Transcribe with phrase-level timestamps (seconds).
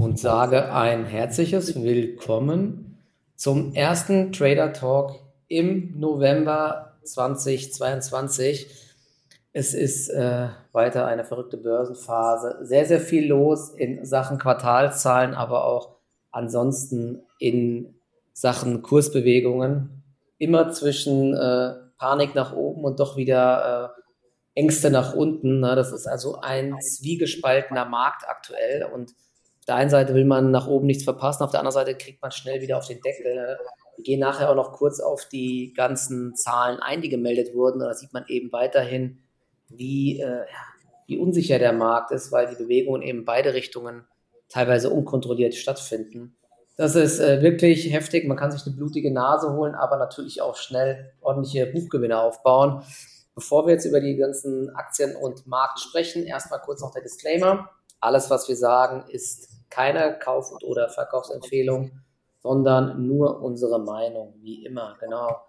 [0.00, 2.98] und sage ein herzliches Willkommen
[3.36, 8.66] zum ersten Trader Talk im November 2022.
[9.52, 12.60] Es ist äh, weiter eine verrückte Börsenphase.
[12.62, 15.96] Sehr, sehr viel los in Sachen Quartalszahlen, aber auch
[16.30, 17.94] ansonsten in
[18.32, 20.02] Sachen Kursbewegungen.
[20.38, 23.92] Immer zwischen äh, Panik nach oben und doch wieder
[24.54, 25.60] äh, Ängste nach unten.
[25.60, 25.76] Ne?
[25.76, 29.14] Das ist also ein zwiegespaltener Markt aktuell und
[29.68, 32.32] der einen Seite will man nach oben nichts verpassen, auf der anderen Seite kriegt man
[32.32, 33.34] schnell wieder auf den Deckel.
[33.34, 33.58] Ne?
[33.96, 37.80] Wir gehen nachher auch noch kurz auf die ganzen Zahlen ein, die gemeldet wurden.
[37.80, 39.18] Da sieht man eben weiterhin,
[39.68, 40.44] wie, äh,
[41.06, 44.06] wie unsicher der Markt ist, weil die Bewegungen eben beide Richtungen
[44.48, 46.36] teilweise unkontrolliert stattfinden.
[46.76, 48.26] Das ist äh, wirklich heftig.
[48.26, 52.82] Man kann sich eine blutige Nase holen, aber natürlich auch schnell ordentliche Buchgewinne aufbauen.
[53.34, 57.68] Bevor wir jetzt über die ganzen Aktien und Markt sprechen, erstmal kurz noch der Disclaimer.
[58.00, 61.92] Alles, was wir sagen, ist keine Kauf- oder Verkaufsempfehlung,
[62.42, 65.40] sondern nur unsere Meinung, wie immer, genau.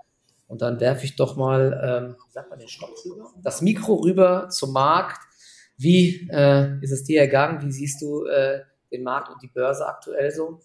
[0.48, 3.32] Und dann werfe ich doch mal, ähm, sagt man den Stock rüber?
[3.42, 5.22] Das Mikro rüber zum Markt.
[5.78, 7.62] Wie äh, ist es dir ergangen?
[7.62, 8.60] Wie siehst du äh,
[8.92, 10.60] den Markt und die Börse aktuell so?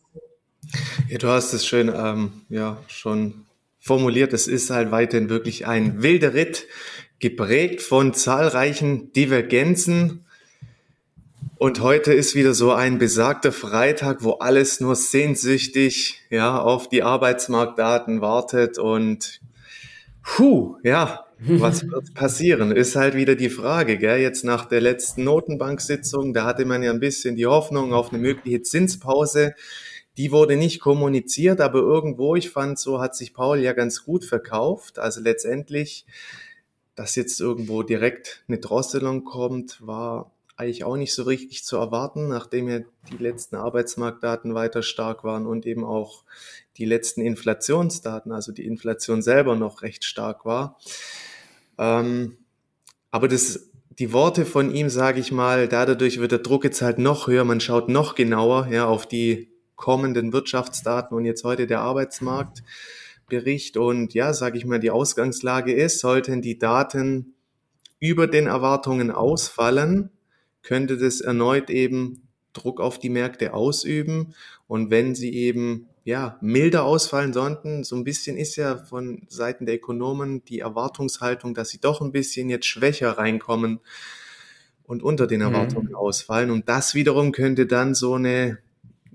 [1.08, 3.46] Ja, du hast es schön ähm, ja, schon
[3.78, 4.32] formuliert.
[4.32, 6.66] Es ist halt weiterhin wirklich ein wilder Ritt
[7.20, 10.25] geprägt von zahlreichen Divergenzen.
[11.58, 17.02] Und heute ist wieder so ein besagter Freitag, wo alles nur sehnsüchtig ja, auf die
[17.02, 18.78] Arbeitsmarktdaten wartet.
[18.78, 19.40] Und
[20.22, 22.72] puh, ja, was wird passieren?
[22.72, 24.20] Ist halt wieder die Frage, gell?
[24.20, 28.20] Jetzt nach der letzten Notenbanksitzung, da hatte man ja ein bisschen die Hoffnung auf eine
[28.20, 29.54] mögliche Zinspause.
[30.18, 34.26] Die wurde nicht kommuniziert, aber irgendwo, ich fand, so hat sich Paul ja ganz gut
[34.26, 34.98] verkauft.
[34.98, 36.04] Also letztendlich
[36.96, 42.28] dass jetzt irgendwo direkt eine Drosselung kommt, war eigentlich auch nicht so richtig zu erwarten,
[42.28, 46.24] nachdem ja die letzten Arbeitsmarktdaten weiter stark waren und eben auch
[46.78, 50.78] die letzten Inflationsdaten, also die Inflation selber noch recht stark war.
[51.78, 52.38] Ähm,
[53.10, 56.98] aber das, die Worte von ihm, sage ich mal, dadurch wird der Druck jetzt halt
[56.98, 61.80] noch höher, man schaut noch genauer ja, auf die kommenden Wirtschaftsdaten und jetzt heute der
[61.80, 62.62] Arbeitsmarkt.
[63.28, 63.76] Bericht.
[63.76, 67.34] Und ja, sage ich mal, die Ausgangslage ist, sollten die Daten
[67.98, 70.10] über den Erwartungen ausfallen,
[70.66, 74.34] könnte das erneut eben Druck auf die Märkte ausüben.
[74.66, 79.64] Und wenn sie eben ja, milder ausfallen sollten, so ein bisschen ist ja von Seiten
[79.64, 83.80] der Ökonomen die Erwartungshaltung, dass sie doch ein bisschen jetzt schwächer reinkommen
[84.84, 85.46] und unter den mhm.
[85.46, 85.94] Erwartungen mhm.
[85.96, 86.50] ausfallen.
[86.50, 88.58] Und das wiederum könnte dann so eine,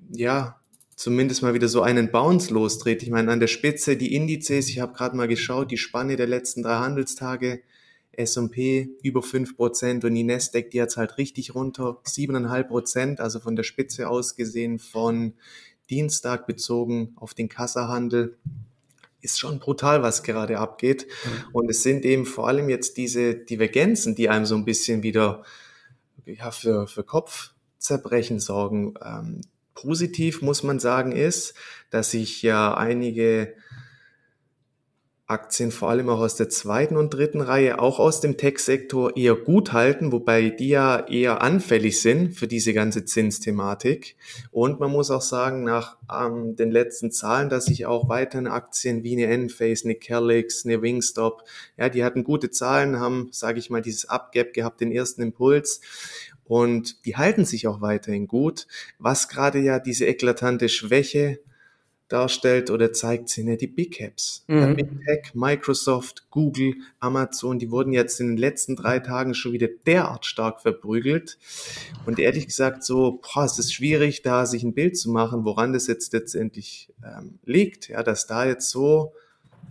[0.09, 0.59] ja,
[0.95, 3.03] zumindest mal wieder so einen Bounce losdreht.
[3.03, 6.28] Ich meine, an der Spitze die Indizes, ich habe gerade mal geschaut, die Spanne der
[6.28, 7.61] letzten drei Handelstage,
[8.21, 13.39] S&P über fünf Prozent und die Nasdaq, die hat's halt richtig runter, siebeneinhalb Prozent, also
[13.39, 15.33] von der Spitze aus gesehen von
[15.89, 18.37] Dienstag bezogen auf den Kassahandel
[19.21, 21.05] ist schon brutal, was gerade abgeht.
[21.05, 21.29] Mhm.
[21.53, 25.43] Und es sind eben vor allem jetzt diese Divergenzen, die einem so ein bisschen wieder
[26.25, 28.95] ja, für, für Kopfzerbrechen sorgen.
[29.03, 29.41] Ähm,
[29.73, 31.55] Positiv muss man sagen ist,
[31.89, 33.55] dass sich ja einige
[35.31, 39.35] Aktien vor allem auch aus der zweiten und dritten Reihe, auch aus dem Tech-Sektor eher
[39.35, 44.15] gut halten, wobei die ja eher anfällig sind für diese ganze Zinsthematik.
[44.51, 49.03] Und man muss auch sagen, nach ähm, den letzten Zahlen, dass sich auch weiterhin Aktien
[49.03, 51.43] wie eine Enphase, eine Kerlix, eine Wingstop,
[51.77, 55.81] ja, die hatten gute Zahlen, haben, sage ich mal, dieses Upgap gehabt, den ersten Impuls.
[56.43, 58.67] Und die halten sich auch weiterhin gut,
[58.99, 61.39] was gerade ja diese eklatante Schwäche
[62.11, 64.44] darstellt oder zeigt, sind ja die Big Caps.
[64.47, 64.75] Mhm.
[64.75, 69.67] Big Tech, Microsoft, Google, Amazon, die wurden jetzt in den letzten drei Tagen schon wieder
[69.85, 71.38] derart stark verprügelt.
[72.05, 75.73] Und ehrlich gesagt, so, boah, es ist schwierig, da sich ein Bild zu machen, woran
[75.73, 79.13] das jetzt letztendlich ähm, liegt, ja, dass da jetzt so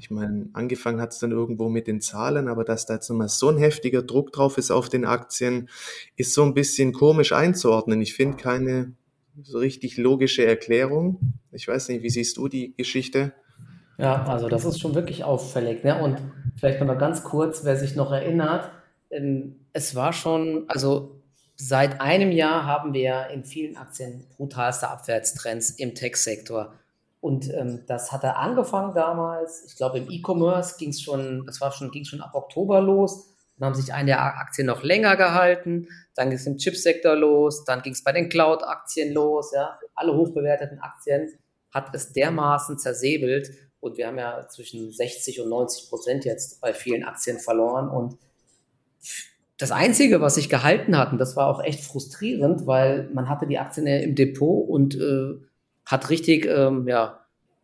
[0.00, 3.28] ich meine, angefangen hat es dann irgendwo mit den Zahlen, aber dass da jetzt nochmal
[3.28, 5.68] so ein heftiger Druck drauf ist auf den Aktien,
[6.16, 8.00] ist so ein bisschen komisch einzuordnen.
[8.00, 8.94] Ich finde keine
[9.42, 11.34] so richtig logische Erklärung.
[11.52, 13.32] Ich weiß nicht, wie siehst du die Geschichte?
[13.98, 15.84] Ja, also das ist schon wirklich auffällig.
[15.84, 16.02] Ne?
[16.02, 16.18] Und
[16.56, 18.70] vielleicht nochmal ganz kurz, wer sich noch erinnert,
[19.10, 21.20] ähm, es war schon, also
[21.56, 26.74] seit einem Jahr haben wir in vielen Aktien brutalste Abwärtstrends im Tech-Sektor.
[27.20, 29.64] Und ähm, das hat er angefangen damals.
[29.66, 33.29] Ich glaube, im E-Commerce ging es schon, das war schon, ging schon ab Oktober los.
[33.60, 35.88] Dann haben sich eine Aktien noch länger gehalten.
[36.14, 37.64] Dann ging es im Chipsektor los.
[37.64, 39.52] Dann ging es bei den Cloud-Aktien los.
[39.54, 41.30] Ja, alle hochbewerteten Aktien
[41.70, 43.50] hat es dermaßen zersäbelt.
[43.80, 47.90] Und wir haben ja zwischen 60 und 90 Prozent jetzt bei vielen Aktien verloren.
[47.90, 48.16] Und
[49.58, 53.46] das Einzige, was sich gehalten hat, und das war auch echt frustrierend, weil man hatte
[53.46, 55.34] die Aktien im Depot und äh,
[55.84, 57.19] hat richtig, ähm, ja,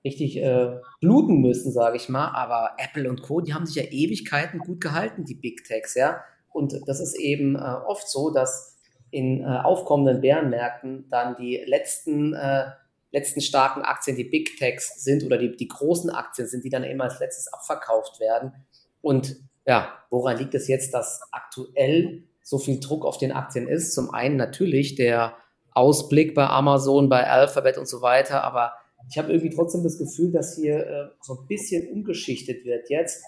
[0.07, 2.29] richtig äh, bluten müssen, sage ich mal.
[2.29, 6.21] Aber Apple und Co., die haben sich ja Ewigkeiten gut gehalten, die Big Techs, ja.
[6.51, 8.79] Und das ist eben äh, oft so, dass
[9.11, 12.67] in äh, aufkommenden Bärenmärkten dann die letzten, äh,
[13.13, 16.85] letzten starken Aktien die Big Techs sind oder die, die großen Aktien sind, die dann
[16.85, 18.53] immer als letztes abverkauft werden.
[19.03, 19.37] Und
[19.67, 23.95] ja, woran liegt es jetzt, dass aktuell so viel Druck auf den Aktien ist?
[23.95, 25.35] Zum einen natürlich der
[25.73, 28.73] Ausblick bei Amazon, bei Alphabet und so weiter, aber
[29.09, 33.25] ich habe irgendwie trotzdem das Gefühl, dass hier äh, so ein bisschen umgeschichtet wird jetzt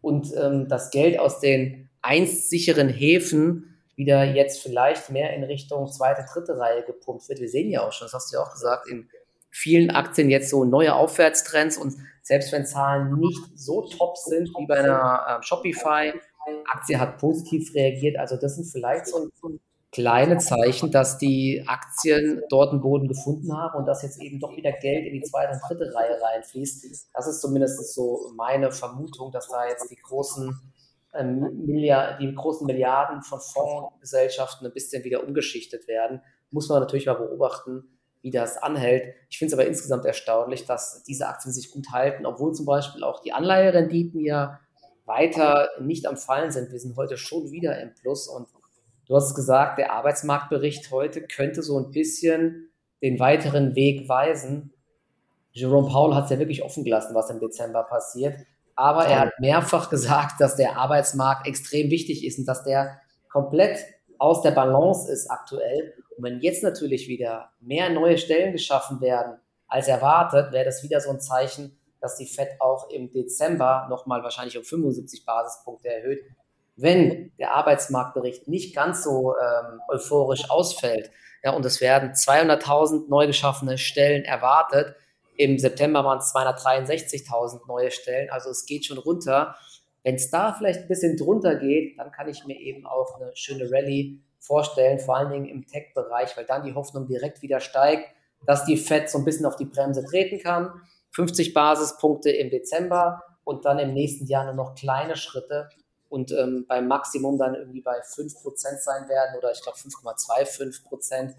[0.00, 5.86] und ähm, das Geld aus den einst sicheren Häfen wieder jetzt vielleicht mehr in Richtung
[5.90, 7.40] zweite, dritte Reihe gepumpt wird.
[7.40, 9.08] Wir sehen ja auch schon, das hast du ja auch gesagt, in
[9.50, 14.66] vielen Aktien jetzt so neue Aufwärtstrends und selbst wenn Zahlen nicht so top sind wie
[14.66, 16.12] bei einer äh, Shopify,
[16.72, 18.18] Aktie hat positiv reagiert.
[18.18, 19.58] Also das sind vielleicht so, so
[19.92, 24.56] kleine Zeichen, dass die Aktien dort einen Boden gefunden haben und dass jetzt eben doch
[24.56, 27.10] wieder Geld in die zweite und dritte Reihe reinfließt.
[27.14, 30.58] Das ist zumindest so meine Vermutung, dass da jetzt die großen
[31.14, 36.22] ähm, Milliard, die großen Milliarden von Fondsgesellschaften ein bisschen wieder umgeschichtet werden.
[36.50, 37.84] Muss man natürlich mal beobachten
[38.22, 39.14] wie das anhält.
[39.28, 43.02] Ich finde es aber insgesamt erstaunlich, dass diese Aktien sich gut halten, obwohl zum Beispiel
[43.02, 44.60] auch die Anleiherenditen ja
[45.04, 46.70] weiter nicht am Fallen sind.
[46.70, 48.46] Wir sind heute schon wieder im Plus und
[49.12, 52.72] du hast gesagt, der Arbeitsmarktbericht heute könnte so ein bisschen
[53.02, 54.72] den weiteren Weg weisen.
[55.50, 58.38] Jerome Powell hat es ja wirklich offen gelassen, was im Dezember passiert.
[58.74, 63.84] Aber er hat mehrfach gesagt, dass der Arbeitsmarkt extrem wichtig ist und dass der komplett
[64.16, 65.92] aus der Balance ist aktuell.
[66.16, 69.36] Und wenn jetzt natürlich wieder mehr neue Stellen geschaffen werden
[69.66, 74.22] als erwartet, wäre das wieder so ein Zeichen, dass die FED auch im Dezember nochmal
[74.22, 76.20] wahrscheinlich um 75 Basispunkte erhöht.
[76.76, 81.10] Wenn der Arbeitsmarktbericht nicht ganz so ähm, euphorisch ausfällt,
[81.44, 84.96] ja, und es werden 200.000 neu geschaffene Stellen erwartet,
[85.36, 89.56] im September waren es 263.000 neue Stellen, also es geht schon runter.
[90.04, 93.32] Wenn es da vielleicht ein bisschen drunter geht, dann kann ich mir eben auch eine
[93.34, 98.08] schöne Rallye vorstellen, vor allen Dingen im Tech-Bereich, weil dann die Hoffnung direkt wieder steigt,
[98.46, 100.72] dass die Fed so ein bisschen auf die Bremse treten kann.
[101.12, 105.68] 50 Basispunkte im Dezember und dann im nächsten Jahr nur noch kleine Schritte
[106.12, 108.36] und ähm, beim Maximum dann irgendwie bei 5%
[108.80, 111.34] sein werden oder ich glaube 5,25%.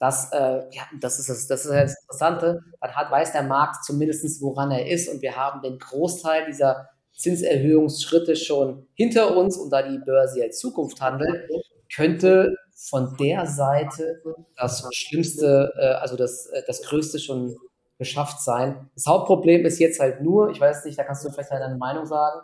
[0.00, 2.64] Das, äh, ja, das ist das, das ist das Interessante.
[2.80, 6.90] Dann hat, weiß der Markt zumindest, woran er ist und wir haben den Großteil dieser
[7.14, 11.48] Zinserhöhungsschritte schon hinter uns und da die Börse jetzt Zukunft handelt,
[11.94, 14.22] könnte von der Seite
[14.56, 17.56] das Schlimmste, äh, also das, äh, das Größte schon
[17.98, 18.90] geschafft sein.
[18.94, 22.04] Das Hauptproblem ist jetzt halt nur, ich weiß nicht, da kannst du vielleicht deine Meinung
[22.04, 22.40] sagen,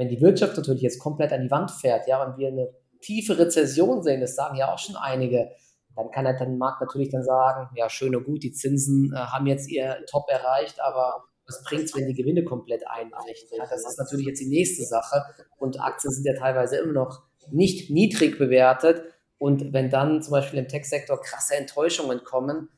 [0.00, 2.70] wenn die Wirtschaft natürlich jetzt komplett an die Wand fährt, ja, und wir eine
[3.02, 5.50] tiefe Rezession sehen, das sagen ja auch schon einige,
[5.94, 9.18] dann kann halt der Markt natürlich dann sagen, ja, schön und gut, die Zinsen äh,
[9.18, 13.48] haben jetzt ihr Top erreicht, aber was bringt es, wenn die Gewinne komplett einbrechen?
[13.58, 15.22] Ja, das ist natürlich jetzt die nächste Sache
[15.58, 19.02] und Aktien sind ja teilweise immer noch nicht niedrig bewertet.
[19.36, 22.68] Und wenn dann zum Beispiel im Tech-Sektor krasse Enttäuschungen kommen,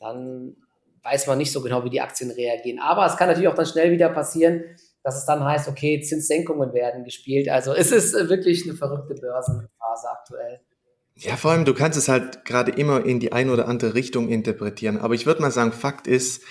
[0.00, 0.56] dann
[1.02, 2.80] weiß man nicht so genau, wie die Aktien reagieren.
[2.80, 4.64] Aber es kann natürlich auch dann schnell wieder passieren,
[5.06, 7.48] dass es dann heißt, okay, Zinssenkungen werden gespielt.
[7.48, 10.58] Also es ist wirklich eine verrückte Börsenphase aktuell.
[11.14, 14.28] Ja, vor allem, du kannst es halt gerade immer in die eine oder andere Richtung
[14.28, 14.98] interpretieren.
[14.98, 16.42] Aber ich würde mal sagen, Fakt ist,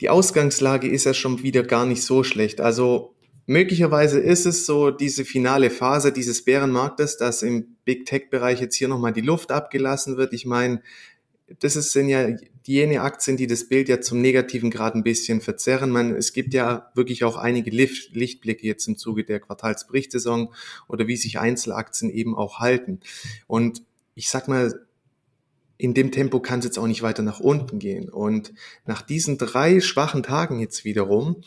[0.00, 2.60] die Ausgangslage ist ja schon wieder gar nicht so schlecht.
[2.60, 3.14] Also
[3.46, 8.86] Möglicherweise ist es so diese finale Phase dieses Bärenmarktes, dass im Big Tech-Bereich jetzt hier
[8.86, 10.32] nochmal die Luft abgelassen wird.
[10.32, 10.80] Ich meine,
[11.58, 12.28] das sind ja
[12.68, 15.90] jene Aktien, die das Bild ja zum negativen Grad ein bisschen verzerren.
[15.90, 20.52] Man, es gibt ja wirklich auch einige Lichtblicke jetzt im Zuge der Quartalsberichtssaison
[20.88, 23.00] oder wie sich Einzelaktien eben auch halten.
[23.46, 23.82] Und
[24.14, 24.86] ich sag mal,
[25.78, 28.08] in dem Tempo kann es jetzt auch nicht weiter nach unten gehen.
[28.08, 28.52] Und
[28.86, 31.42] nach diesen drei schwachen Tagen jetzt wiederum,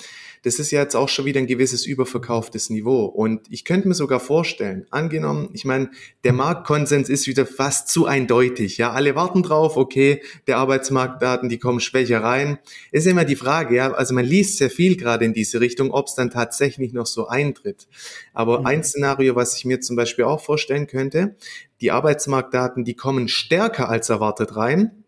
[0.45, 3.05] das ist ja jetzt auch schon wieder ein gewisses überverkauftes Niveau.
[3.05, 5.89] Und ich könnte mir sogar vorstellen, angenommen, ich meine,
[6.23, 8.77] der Marktkonsens ist wieder fast zu eindeutig.
[8.77, 12.59] Ja, alle warten drauf, okay, der Arbeitsmarktdaten, die kommen schwächer rein.
[12.91, 16.07] Ist immer die Frage, ja, also man liest sehr viel gerade in diese Richtung, ob
[16.07, 17.87] es dann tatsächlich noch so eintritt.
[18.33, 18.65] Aber mhm.
[18.67, 21.35] ein Szenario, was ich mir zum Beispiel auch vorstellen könnte,
[21.81, 25.03] die Arbeitsmarktdaten, die kommen stärker als erwartet rein.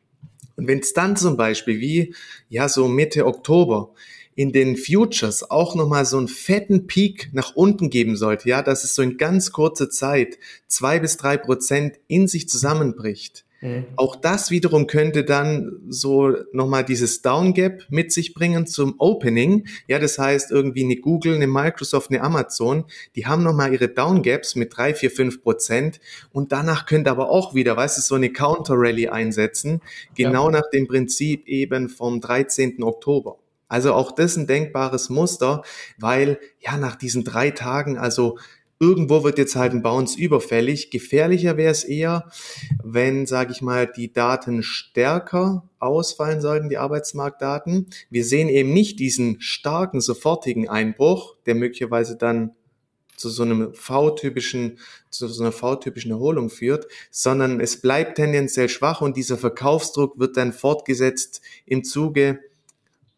[0.55, 2.15] Und wenn es dann zum Beispiel wie,
[2.49, 3.93] ja, so Mitte Oktober
[4.37, 8.83] in den Futures auch nochmal so einen fetten Peak nach unten geben sollte, ja, dass
[8.83, 13.85] es so in ganz kurzer Zeit zwei bis drei Prozent in sich zusammenbricht, Mhm.
[13.95, 19.67] Auch das wiederum könnte dann so nochmal dieses Downgap mit sich bringen zum Opening.
[19.87, 22.85] Ja, das heißt irgendwie eine Google, eine Microsoft, eine Amazon,
[23.15, 25.99] die haben nochmal ihre Downgaps mit drei, vier, fünf Prozent
[26.31, 29.81] und danach könnte aber auch wieder, weißt du, so eine Counter Rally einsetzen,
[30.15, 30.59] genau ja.
[30.59, 32.83] nach dem Prinzip eben vom 13.
[32.83, 33.37] Oktober.
[33.69, 35.61] Also auch das ein denkbares Muster,
[35.97, 38.37] weil ja nach diesen drei Tagen, also
[38.79, 40.91] irgendwo wird jetzt halt ein Bounce überfällig.
[40.91, 42.29] Gefährlicher wäre es eher,
[42.83, 47.87] wenn, sage ich mal, die Daten stärker ausfallen sollten, die Arbeitsmarktdaten.
[48.09, 52.51] Wir sehen eben nicht diesen starken, sofortigen Einbruch, der möglicherweise dann
[53.15, 54.77] zu so einem V-typischen,
[55.09, 60.37] zu so einer V-typischen Erholung führt, sondern es bleibt tendenziell schwach und dieser Verkaufsdruck wird
[60.37, 62.39] dann fortgesetzt im Zuge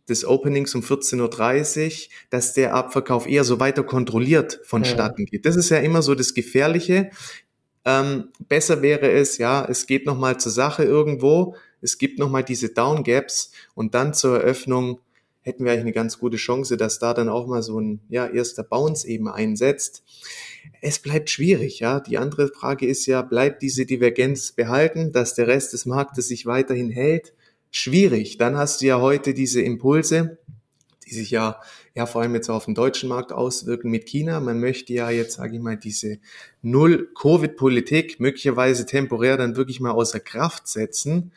[0.09, 1.91] des Openings um 14.30 Uhr,
[2.29, 5.45] dass der Abverkauf eher so weiter kontrolliert vonstatten geht.
[5.45, 7.09] Das ist ja immer so das Gefährliche.
[7.85, 12.69] Ähm, besser wäre es, ja, es geht nochmal zur Sache irgendwo, es gibt nochmal diese
[12.69, 14.99] Down Gaps und dann zur Eröffnung
[15.41, 18.27] hätten wir eigentlich eine ganz gute Chance, dass da dann auch mal so ein ja,
[18.27, 20.03] erster Bounce eben einsetzt.
[20.81, 21.99] Es bleibt schwierig, ja.
[21.99, 26.45] Die andere Frage ist ja, bleibt diese Divergenz behalten, dass der Rest des Marktes sich
[26.45, 27.33] weiterhin hält?
[27.71, 28.37] Schwierig.
[28.37, 30.39] Dann hast du ja heute diese Impulse,
[31.05, 31.59] die sich ja,
[31.95, 34.39] ja vor allem jetzt auf den deutschen Markt auswirken mit China.
[34.39, 36.19] Man möchte ja jetzt, sage ich mal, diese
[36.61, 41.31] Null-Covid-Politik möglicherweise temporär dann wirklich mal außer Kraft setzen.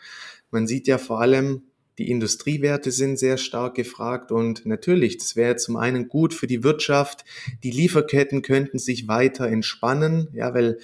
[0.50, 1.62] Man sieht ja vor allem,
[1.98, 6.64] die Industriewerte sind sehr stark gefragt und natürlich, das wäre zum einen gut für die
[6.64, 7.24] Wirtschaft.
[7.62, 10.78] Die Lieferketten könnten sich weiter entspannen, ja, weil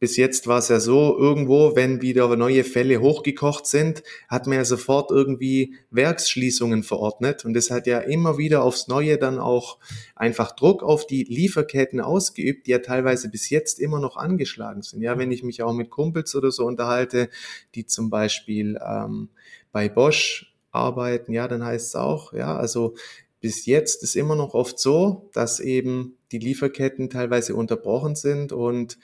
[0.00, 4.58] bis jetzt war es ja so, irgendwo, wenn wieder neue Fälle hochgekocht sind, hat man
[4.58, 7.44] ja sofort irgendwie Werksschließungen verordnet.
[7.44, 9.78] Und das hat ja immer wieder aufs Neue dann auch
[10.14, 15.02] einfach Druck auf die Lieferketten ausgeübt, die ja teilweise bis jetzt immer noch angeschlagen sind.
[15.02, 17.28] Ja, wenn ich mich auch mit Kumpels oder so unterhalte,
[17.74, 19.30] die zum Beispiel ähm,
[19.72, 22.94] bei Bosch arbeiten, ja, dann heißt es auch, ja, also
[23.40, 28.98] bis jetzt ist immer noch oft so, dass eben die Lieferketten teilweise unterbrochen sind und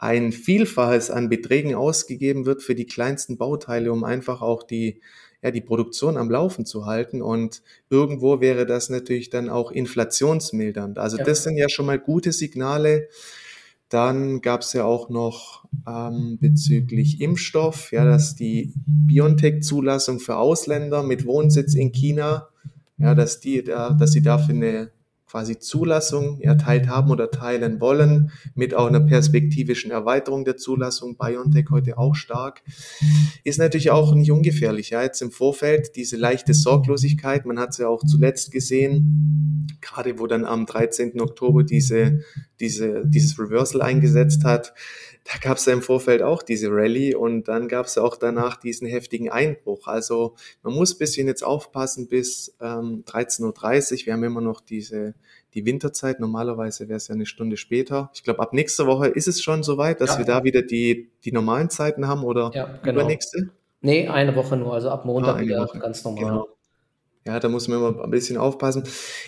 [0.00, 5.02] ein Vielfaches an Beträgen ausgegeben wird für die kleinsten Bauteile, um einfach auch die,
[5.42, 7.20] ja, die Produktion am Laufen zu halten.
[7.20, 10.98] Und irgendwo wäre das natürlich dann auch inflationsmildernd.
[10.98, 11.24] Also ja.
[11.24, 13.08] das sind ja schon mal gute Signale.
[13.90, 21.02] Dann gab es ja auch noch ähm, bezüglich Impfstoff, ja, dass die BioNTech-Zulassung für Ausländer
[21.02, 22.48] mit Wohnsitz in China,
[22.96, 24.92] ja, dass die da, dass sie dafür eine
[25.30, 31.66] quasi Zulassung erteilt haben oder teilen wollen, mit auch einer perspektivischen Erweiterung der Zulassung, BioNTech
[31.70, 32.62] heute auch stark,
[33.44, 34.90] ist natürlich auch nicht ungefährlich.
[34.90, 40.18] Ja, jetzt im Vorfeld diese leichte Sorglosigkeit, man hat es ja auch zuletzt gesehen, gerade
[40.18, 41.20] wo dann am 13.
[41.20, 42.22] Oktober diese,
[42.58, 44.74] diese, dieses Reversal eingesetzt hat,
[45.24, 48.56] da gab es ja im Vorfeld auch diese Rallye und dann gab es auch danach
[48.56, 49.86] diesen heftigen Einbruch.
[49.86, 53.44] Also man muss bisschen jetzt aufpassen bis ähm, 13.30
[54.00, 54.06] Uhr.
[54.06, 55.14] Wir haben immer noch diese
[55.54, 56.20] die Winterzeit.
[56.20, 58.10] Normalerweise wäre es ja eine Stunde später.
[58.14, 60.18] Ich glaube, ab nächster Woche ist es schon soweit, dass ja.
[60.18, 63.00] wir da wieder die, die normalen Zeiten haben oder ja, genau.
[63.00, 63.50] übernächste?
[63.80, 65.78] Nee, eine Woche nur, also ab Montag ah, wieder Woche.
[65.78, 66.24] ganz normal.
[66.24, 66.48] Genau.
[67.26, 68.84] Ja, da muss man immer ein bisschen aufpassen.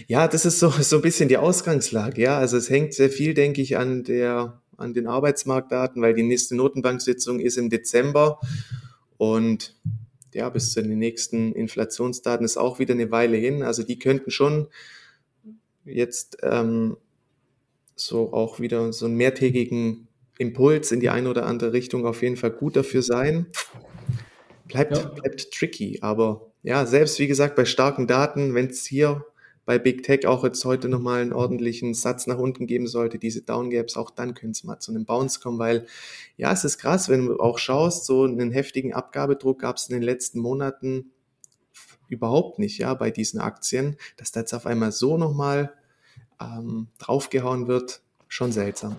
[0.06, 2.22] Ja, das ist so, so ein bisschen die Ausgangslage.
[2.22, 6.22] Ja, also es hängt sehr viel, denke ich, an der, an den Arbeitsmarktdaten, weil die
[6.22, 8.40] nächste Notenbanksitzung ist im Dezember
[9.16, 9.76] und
[10.34, 13.62] ja, bis zu den nächsten Inflationsdaten ist auch wieder eine Weile hin.
[13.62, 14.68] Also die könnten schon
[15.84, 16.96] jetzt ähm,
[17.96, 20.08] so auch wieder so einen mehrtägigen
[20.38, 23.46] Impuls in die eine oder andere Richtung auf jeden Fall gut dafür sein.
[24.66, 25.04] Bleibt, ja.
[25.06, 29.24] bleibt tricky, aber ja, selbst wie gesagt bei starken Daten, wenn es hier
[29.64, 33.42] bei Big Tech auch jetzt heute nochmal einen ordentlichen Satz nach unten geben sollte, diese
[33.42, 35.86] Downgaps, auch dann könnte es mal zu einem Bounce kommen, weil
[36.36, 39.94] ja, es ist krass, wenn du auch schaust, so einen heftigen Abgabedruck gab es in
[39.94, 41.12] den letzten Monaten
[42.08, 45.72] überhaupt nicht, ja, bei diesen Aktien, dass da jetzt auf einmal so nochmal
[46.40, 48.96] ähm, draufgehauen wird, schon seltsam.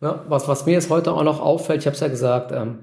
[0.00, 2.80] Ja, was, was mir jetzt heute auch noch auffällt, ich habe es ja gesagt, ähm,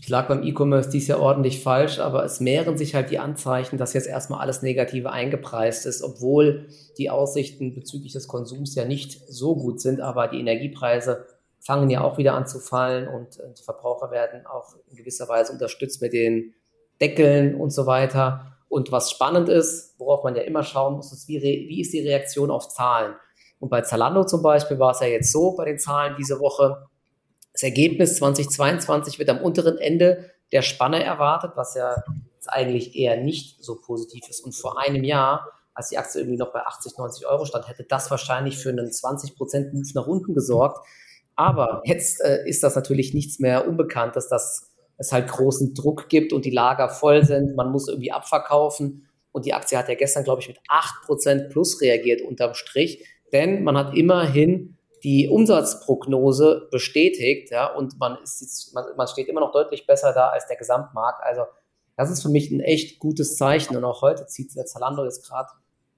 [0.00, 3.78] ich lag beim E-Commerce dies Jahr ordentlich falsch, aber es mehren sich halt die Anzeichen,
[3.78, 6.66] dass jetzt erstmal alles Negative eingepreist ist, obwohl
[6.98, 11.26] die Aussichten bezüglich des Konsums ja nicht so gut sind, aber die Energiepreise
[11.60, 15.52] fangen ja auch wieder an zu fallen und, und Verbraucher werden auch in gewisser Weise
[15.52, 16.54] unterstützt mit den
[17.00, 18.58] Deckeln und so weiter.
[18.68, 22.00] Und was spannend ist, worauf man ja immer schauen muss, ist, wie, wie ist die
[22.00, 23.14] Reaktion auf Zahlen?
[23.60, 26.86] Und bei Zalando zum Beispiel war es ja jetzt so bei den Zahlen diese Woche,
[27.54, 32.02] das Ergebnis 2022 wird am unteren Ende der Spanne erwartet, was ja
[32.48, 34.44] eigentlich eher nicht so positiv ist.
[34.44, 37.84] Und vor einem Jahr, als die Aktie irgendwie noch bei 80, 90 Euro stand, hätte
[37.84, 40.84] das wahrscheinlich für einen 20% Move nach unten gesorgt.
[41.36, 46.08] Aber jetzt äh, ist das natürlich nichts mehr unbekannt, dass das es halt großen Druck
[46.08, 49.06] gibt und die Lager voll sind, man muss irgendwie abverkaufen.
[49.32, 53.64] Und die Aktie hat ja gestern, glaube ich, mit 8% plus reagiert unterm Strich, denn
[53.64, 59.40] man hat immerhin die Umsatzprognose bestätigt, ja, und man ist jetzt, man, man steht immer
[59.40, 61.22] noch deutlich besser da als der Gesamtmarkt.
[61.22, 61.42] Also
[61.96, 63.76] das ist für mich ein echt gutes Zeichen.
[63.76, 65.50] Und auch heute zieht der Zalando jetzt gerade,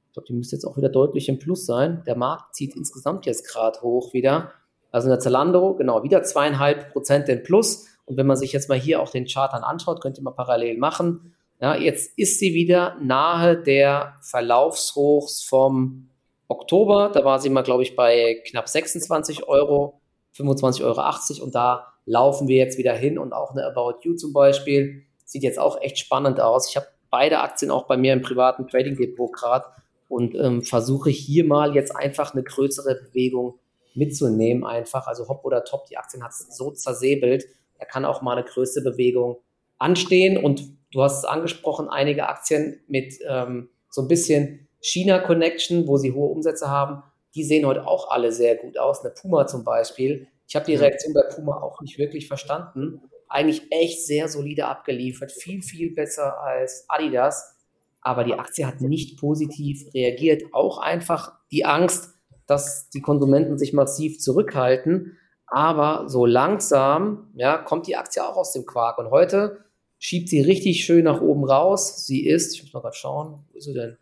[0.08, 2.02] ich glaube, die müsste jetzt auch wieder deutlich im Plus sein.
[2.06, 4.50] Der Markt zieht insgesamt jetzt gerade hoch wieder.
[4.90, 7.86] Also in der Zalando, genau, wieder zweieinhalb Prozent im Plus.
[8.06, 10.32] Und wenn man sich jetzt mal hier auch den Chart dann anschaut, könnt ihr mal
[10.32, 11.34] parallel machen.
[11.60, 16.08] Ja, jetzt ist sie wieder nahe der Verlaufshochs vom
[16.48, 17.10] Oktober.
[17.12, 20.00] Da war sie mal, glaube ich, bei knapp 26 Euro,
[20.36, 21.44] 25,80 Euro.
[21.44, 23.18] Und da laufen wir jetzt wieder hin.
[23.18, 26.68] Und auch eine About You zum Beispiel sieht jetzt auch echt spannend aus.
[26.70, 29.66] Ich habe beide Aktien auch bei mir im privaten Trading Depot gerade
[30.08, 33.58] und ähm, versuche hier mal jetzt einfach eine größere Bewegung
[33.94, 34.64] mitzunehmen.
[34.64, 37.46] Einfach, also Hop oder Top, die Aktien hat es so zersäbelt
[37.78, 39.38] da kann auch mal eine größere Bewegung
[39.78, 40.42] anstehen.
[40.42, 40.62] Und
[40.92, 46.30] du hast es angesprochen, einige Aktien mit ähm, so ein bisschen China-Connection, wo sie hohe
[46.30, 47.02] Umsätze haben,
[47.34, 49.04] die sehen heute auch alle sehr gut aus.
[49.04, 50.28] Eine Puma zum Beispiel.
[50.46, 53.02] Ich habe die Reaktion bei Puma auch nicht wirklich verstanden.
[53.28, 57.56] Eigentlich echt sehr solide abgeliefert, viel, viel besser als Adidas.
[58.00, 60.44] Aber die Aktie hat nicht positiv reagiert.
[60.52, 62.14] Auch einfach die Angst,
[62.46, 65.18] dass die Konsumenten sich massiv zurückhalten.
[65.48, 68.98] Aber so langsam ja, kommt die Aktie auch aus dem Quark.
[68.98, 69.64] Und heute
[69.98, 72.06] schiebt sie richtig schön nach oben raus.
[72.06, 73.98] Sie ist, ich muss mal gerade schauen, wo ist sie denn?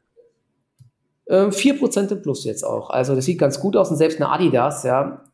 [1.28, 2.90] Ähm, 4% im Plus jetzt auch.
[2.90, 3.90] Also das sieht ganz gut aus.
[3.90, 5.24] Und selbst eine Adidas, ja,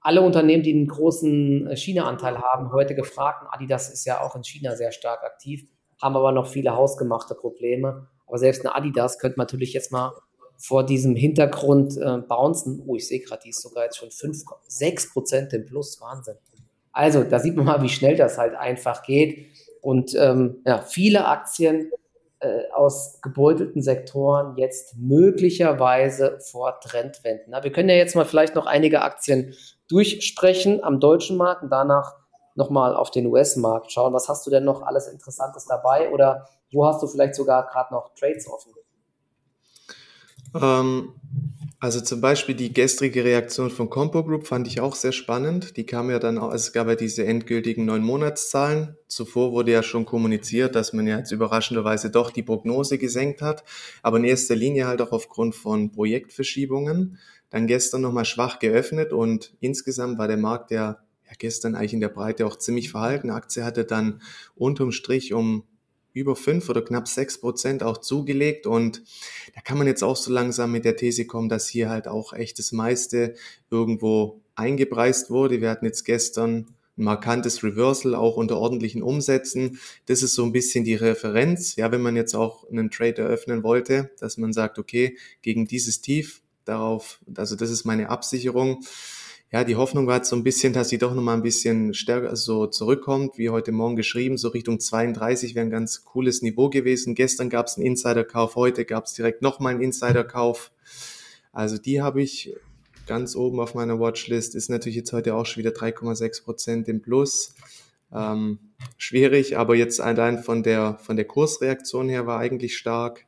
[0.00, 3.42] alle Unternehmen, die einen großen äh, China-Anteil haben, heute gefragt.
[3.42, 5.66] Und Adidas ist ja auch in China sehr stark aktiv,
[6.00, 8.08] haben aber noch viele hausgemachte Probleme.
[8.26, 10.12] Aber selbst eine Adidas könnte natürlich jetzt mal
[10.58, 12.82] vor diesem Hintergrund äh, bouncen.
[12.86, 16.00] Oh, ich sehe gerade, die ist sogar jetzt schon 5, 6 Prozent im Plus.
[16.00, 16.36] Wahnsinn.
[16.92, 19.48] Also, da sieht man mal, wie schnell das halt einfach geht.
[19.82, 21.90] Und ähm, ja, viele Aktien
[22.40, 27.46] äh, aus gebeutelten Sektoren jetzt möglicherweise vor Trendwenden.
[27.48, 29.54] Na, wir können ja jetzt mal vielleicht noch einige Aktien
[29.88, 32.14] durchsprechen am deutschen Markt und danach
[32.54, 34.12] nochmal auf den US-Markt schauen.
[34.12, 37.94] Was hast du denn noch alles Interessantes dabei oder wo hast du vielleicht sogar gerade
[37.94, 38.72] noch Trades offen?
[40.54, 41.14] Ähm,
[41.78, 45.76] also zum Beispiel die gestrige Reaktion von Compo Group fand ich auch sehr spannend.
[45.76, 48.96] Die kam ja dann auch, also es gab ja diese endgültigen neun Monatszahlen.
[49.08, 53.62] Zuvor wurde ja schon kommuniziert, dass man ja jetzt überraschenderweise doch die Prognose gesenkt hat,
[54.02, 57.18] aber in erster Linie halt auch aufgrund von Projektverschiebungen.
[57.50, 62.00] Dann gestern nochmal schwach geöffnet und insgesamt war der Markt ja, ja gestern eigentlich in
[62.00, 63.28] der Breite auch ziemlich verhalten.
[63.28, 64.22] Aktie hatte dann
[64.56, 65.64] unterm Strich um
[66.16, 68.66] über fünf oder knapp sechs Prozent auch zugelegt.
[68.66, 69.02] Und
[69.54, 72.32] da kann man jetzt auch so langsam mit der These kommen, dass hier halt auch
[72.32, 73.34] echt das meiste
[73.70, 75.60] irgendwo eingepreist wurde.
[75.60, 79.78] Wir hatten jetzt gestern ein markantes Reversal auch unter ordentlichen Umsätzen.
[80.06, 81.76] Das ist so ein bisschen die Referenz.
[81.76, 86.00] Ja, wenn man jetzt auch einen Trade eröffnen wollte, dass man sagt, okay, gegen dieses
[86.00, 88.80] Tief, darauf, also das ist meine Absicherung
[89.52, 92.34] ja, die Hoffnung war jetzt so ein bisschen, dass sie doch nochmal ein bisschen stärker
[92.34, 97.14] so zurückkommt, wie heute Morgen geschrieben, so Richtung 32 wäre ein ganz cooles Niveau gewesen.
[97.14, 100.72] Gestern gab es einen Insiderkauf, heute gab es direkt nochmal einen Insiderkauf.
[101.52, 102.54] Also die habe ich
[103.06, 107.00] ganz oben auf meiner Watchlist, ist natürlich jetzt heute auch schon wieder 3,6 Prozent im
[107.00, 107.54] Plus.
[108.12, 108.58] Ähm,
[108.98, 113.26] schwierig, aber jetzt allein von der, von der Kursreaktion her war eigentlich stark.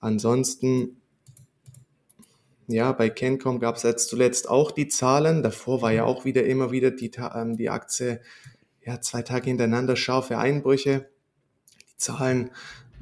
[0.00, 1.01] Ansonsten
[2.72, 5.42] ja, bei Kencom gab es jetzt zuletzt auch die Zahlen.
[5.42, 8.20] Davor war ja auch wieder immer wieder die, ähm, die Aktie,
[8.84, 11.08] ja, zwei Tage hintereinander scharfe Einbrüche.
[11.90, 12.50] Die Zahlen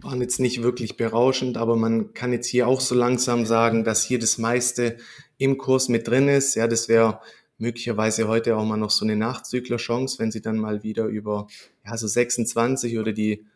[0.03, 4.05] waren jetzt nicht wirklich berauschend, aber man kann jetzt hier auch so langsam sagen, dass
[4.05, 4.97] hier das meiste
[5.39, 6.55] im Kurs mit drin ist.
[6.55, 7.21] Ja, das wäre
[7.59, 11.47] möglicherweise heute auch mal noch so eine Nachzüglerchance, wenn sie dann mal wieder über
[11.85, 13.47] ja, so 26 oder die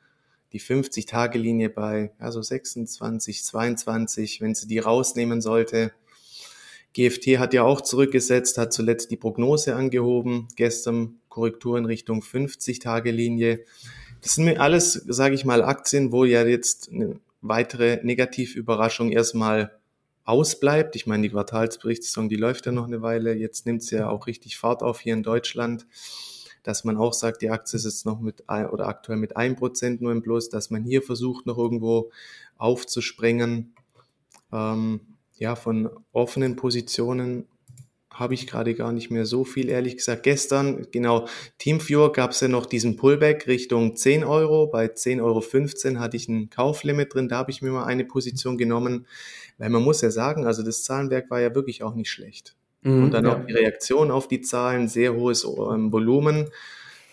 [0.54, 5.92] die 50-Tage-Linie bei also 26, 22, wenn sie die rausnehmen sollte.
[6.94, 13.64] GFT hat ja auch zurückgesetzt, hat zuletzt die Prognose angehoben, gestern Korrektur in Richtung 50-Tage-Linie.
[14.22, 19.72] Das sind alles, sage ich mal, Aktien, wo ja jetzt eine weitere Negativüberraschung erstmal
[20.24, 20.96] ausbleibt.
[20.96, 23.34] Ich meine, die Quartalsberichtssaison, die läuft ja noch eine Weile.
[23.34, 25.86] Jetzt nimmt sie ja auch richtig Fahrt auf hier in Deutschland
[26.64, 30.00] dass man auch sagt, die Aktie ist jetzt noch mit oder aktuell mit ein Prozent
[30.00, 32.10] nur im Plus, dass man hier versucht, noch irgendwo
[32.56, 33.74] aufzuspringen.
[34.50, 35.00] Ähm,
[35.36, 37.48] ja, von offenen Positionen
[38.14, 40.22] habe ich gerade gar nicht mehr so viel, ehrlich gesagt.
[40.22, 41.26] Gestern, genau,
[41.58, 44.68] Teamviewer gab es ja noch diesen Pullback Richtung 10 Euro.
[44.68, 47.28] Bei 10,15 Euro hatte ich ein Kauflimit drin.
[47.28, 49.06] Da habe ich mir mal eine Position genommen,
[49.58, 52.54] weil man muss ja sagen, also das Zahlenwerk war ja wirklich auch nicht schlecht.
[52.82, 53.34] Mhm, und dann ja.
[53.34, 56.50] auch die Reaktion auf die Zahlen, sehr hohes ähm, Volumen.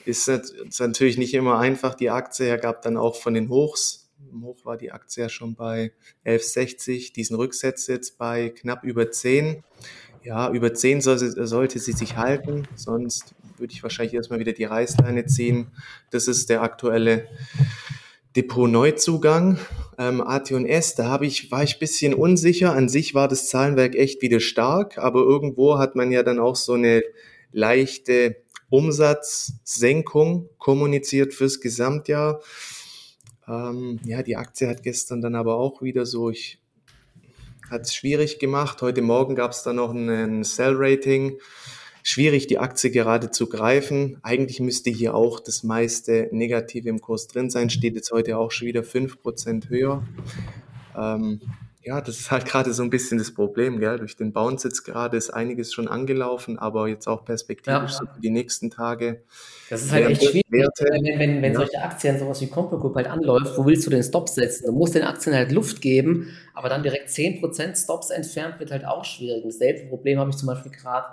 [0.05, 1.95] ist, ist natürlich nicht immer einfach.
[1.95, 4.00] Die Aktie gab dann auch von den Hochs.
[4.29, 5.91] Im Hoch war die Aktie ja schon bei
[6.25, 9.63] 11,60, diesen Rücksetz jetzt bei knapp über 10.
[10.23, 14.65] Ja, über 10 sollte, sollte sie sich halten, sonst würde ich wahrscheinlich erstmal wieder die
[14.65, 15.71] Reißleine ziehen.
[16.11, 17.27] Das ist der aktuelle
[18.35, 19.57] Depot-Neuzugang.
[19.97, 22.73] Ähm, AT&S, da habe ich, war ich bisschen unsicher.
[22.73, 26.55] An sich war das Zahlenwerk echt wieder stark, aber irgendwo hat man ja dann auch
[26.55, 27.03] so eine
[27.51, 28.37] leichte
[28.69, 32.41] Umsatzsenkung kommuniziert fürs Gesamtjahr.
[33.51, 36.59] Ähm, ja, die Aktie hat gestern dann aber auch wieder so, ich
[37.69, 38.81] hat es schwierig gemacht.
[38.81, 41.37] Heute Morgen gab es dann noch ein Sell-Rating
[42.03, 44.17] schwierig, die Aktie gerade zu greifen.
[44.23, 48.51] Eigentlich müsste hier auch das meiste Negative im Kurs drin sein, steht jetzt heute auch
[48.51, 50.03] schon wieder fünf Prozent höher.
[50.97, 51.41] Ähm,
[51.83, 53.97] ja, das ist halt gerade so ein bisschen das Problem, gell?
[53.97, 57.97] Durch den Bounce jetzt gerade ist einiges schon angelaufen, aber jetzt auch perspektivisch ja.
[57.97, 59.23] so für die nächsten Tage.
[59.69, 60.85] Das ist halt echt schwierig, Werte.
[60.91, 61.59] wenn, wenn, wenn ja.
[61.59, 64.67] solche Aktien, sowas wie Compo Group halt anläuft, wo willst du den Stop setzen?
[64.67, 68.85] Du musst den Aktien halt Luft geben, aber dann direkt 10% Stops entfernt wird halt
[68.85, 69.43] auch schwierig.
[69.43, 71.07] Dasselbe Problem habe ich zum Beispiel gerade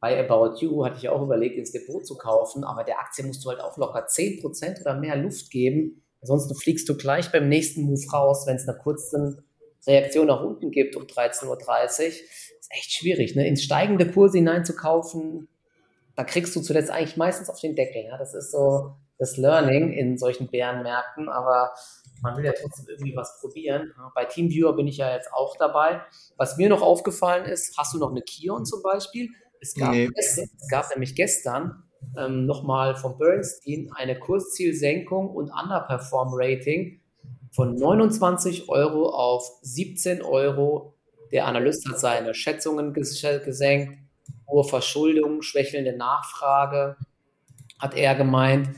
[0.00, 3.44] bei About You hatte ich auch überlegt, ins Depot zu kaufen, aber der Aktie musst
[3.44, 6.02] du halt auch locker 10% oder mehr Luft geben.
[6.22, 9.44] Ansonsten fliegst du gleich beim nächsten Move raus, wenn es eine kurze
[9.86, 11.56] Reaktion nach unten gibt um 13.30 Uhr.
[11.58, 12.22] Ist
[12.70, 13.46] echt schwierig, ne?
[13.46, 15.48] Ins steigende Kurse hineinzukaufen,
[16.16, 18.04] da kriegst du zuletzt eigentlich meistens auf den Deckel.
[18.04, 18.18] Ja?
[18.18, 21.72] Das ist so das Learning in solchen Bärenmärkten, aber
[22.22, 23.92] man will ja trotzdem irgendwie was probieren.
[24.14, 26.00] Bei TeamViewer bin ich ja jetzt auch dabei.
[26.36, 29.28] Was mir noch aufgefallen ist, hast du noch eine Kion zum Beispiel?
[29.60, 30.10] Es gab, nee.
[30.16, 31.84] es, es gab nämlich gestern
[32.18, 37.00] ähm, nochmal von Bernstein eine Kurszielsenkung und Underperform-Rating
[37.54, 40.94] von 29 Euro auf 17 Euro.
[41.30, 43.98] Der Analyst hat seine Schätzungen gesenkt.
[44.48, 46.96] Hohe Verschuldung, schwächelnde Nachfrage,
[47.78, 48.68] hat er gemeint,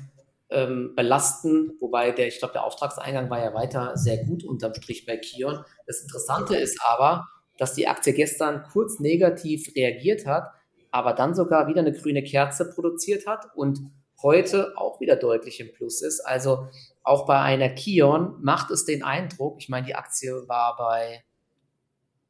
[0.50, 5.06] ähm, belasten, wobei der, ich glaube, der Auftragseingang war ja weiter sehr gut unterm Strich
[5.06, 5.64] bei Kion.
[5.86, 7.26] Das Interessante ist aber,
[7.58, 10.50] dass die Aktie gestern kurz negativ reagiert hat,
[10.90, 13.80] aber dann sogar wieder eine grüne Kerze produziert hat und
[14.22, 16.20] heute auch wieder deutlich im Plus ist.
[16.20, 16.68] Also
[17.02, 21.22] auch bei einer Kion macht es den Eindruck, ich meine, die Aktie war bei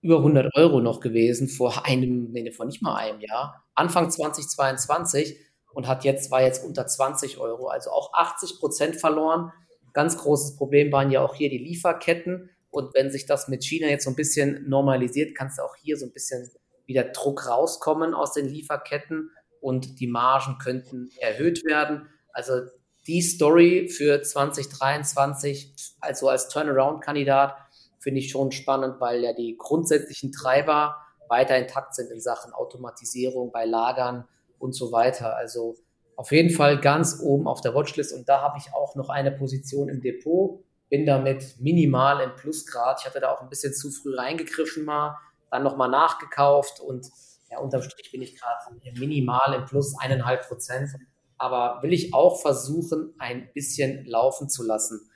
[0.02, 5.36] über 100 Euro noch gewesen vor einem, nee, vor nicht mal einem Jahr, Anfang 2022
[5.72, 9.52] und hat jetzt, war jetzt unter 20 Euro, also auch 80 Prozent verloren.
[9.92, 12.50] Ganz großes Problem waren ja auch hier die Lieferketten.
[12.70, 15.96] Und wenn sich das mit China jetzt so ein bisschen normalisiert, kannst du auch hier
[15.96, 16.50] so ein bisschen
[16.86, 19.30] wieder Druck rauskommen aus den Lieferketten
[19.66, 22.08] und die Margen könnten erhöht werden.
[22.32, 22.52] Also
[23.08, 27.56] die Story für 2023, also als Turnaround-Kandidat,
[27.98, 30.98] finde ich schon spannend, weil ja die grundsätzlichen Treiber
[31.28, 34.28] weiter intakt sind in Sachen Automatisierung bei Lagern
[34.60, 35.36] und so weiter.
[35.36, 35.74] Also
[36.14, 39.32] auf jeden Fall ganz oben auf der Watchlist und da habe ich auch noch eine
[39.32, 43.00] Position im Depot, bin damit minimal im Plusgrad.
[43.00, 45.16] Ich hatte da auch ein bisschen zu früh reingegriffen mal,
[45.50, 47.10] dann nochmal nachgekauft und
[47.50, 48.56] ja, unterm Strich bin ich gerade
[48.98, 50.90] minimal im Plus, eineinhalb Prozent.
[51.38, 55.10] Aber will ich auch versuchen, ein bisschen laufen zu lassen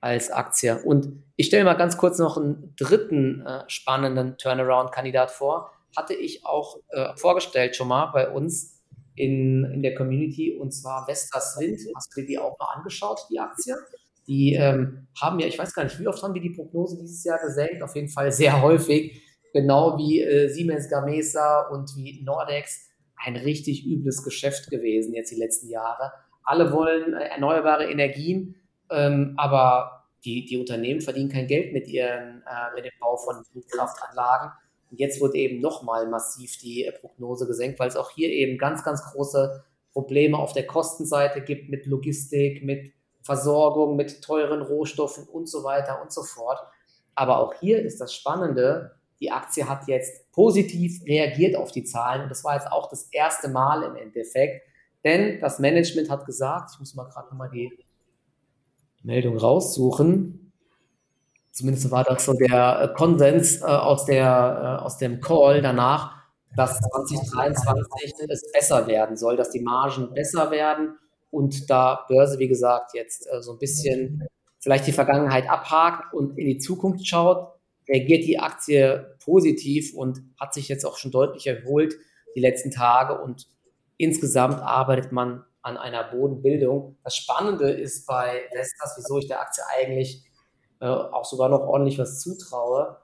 [0.00, 0.82] als Aktie.
[0.82, 5.70] Und ich stelle mal ganz kurz noch einen dritten äh, spannenden Turnaround-Kandidat vor.
[5.96, 8.82] Hatte ich auch äh, vorgestellt schon mal bei uns
[9.14, 11.80] in, in der Community und zwar Vestas Wind.
[11.94, 13.74] Hast du dir die auch mal angeschaut, die Aktie?
[14.26, 17.22] Die ähm, haben ja, ich weiß gar nicht, wie oft haben wir die Prognose dieses
[17.24, 17.82] Jahr gesenkt?
[17.82, 23.86] Auf jeden Fall sehr häufig genau wie äh, Siemens Gamesa und wie Nordex ein richtig
[23.86, 26.12] übles Geschäft gewesen jetzt die letzten Jahre.
[26.42, 28.54] Alle wollen äh, erneuerbare Energien,
[28.90, 33.36] ähm, aber die, die Unternehmen verdienen kein Geld mit, ihren, äh, mit dem Bau von
[33.52, 34.50] Windkraftanlagen.
[34.90, 38.58] Und jetzt wurde eben nochmal massiv die äh, Prognose gesenkt, weil es auch hier eben
[38.58, 45.26] ganz, ganz große Probleme auf der Kostenseite gibt mit Logistik, mit Versorgung, mit teuren Rohstoffen
[45.26, 46.60] und so weiter und so fort.
[47.14, 52.22] Aber auch hier ist das Spannende, die Aktie hat jetzt positiv reagiert auf die Zahlen
[52.22, 54.62] und das war jetzt auch das erste Mal im Endeffekt,
[55.04, 57.72] denn das Management hat gesagt, ich muss mal gerade nochmal die
[59.02, 60.52] Meldung raussuchen,
[61.52, 66.14] zumindest war das so der äh, Konsens äh, aus, der, äh, aus dem Call danach,
[66.54, 70.98] dass 2023 es besser werden soll, dass die Margen besser werden
[71.30, 74.26] und da Börse, wie gesagt, jetzt so ein bisschen
[74.58, 77.55] vielleicht die Vergangenheit abhakt und in die Zukunft schaut,
[77.88, 81.94] reagiert die Aktie positiv und hat sich jetzt auch schon deutlich erholt
[82.34, 83.46] die letzten Tage und
[83.96, 86.96] insgesamt arbeitet man an einer Bodenbildung.
[87.02, 90.22] Das Spannende ist bei Vestas, wieso ich der Aktie eigentlich
[90.80, 92.98] äh, auch sogar noch ordentlich was zutraue.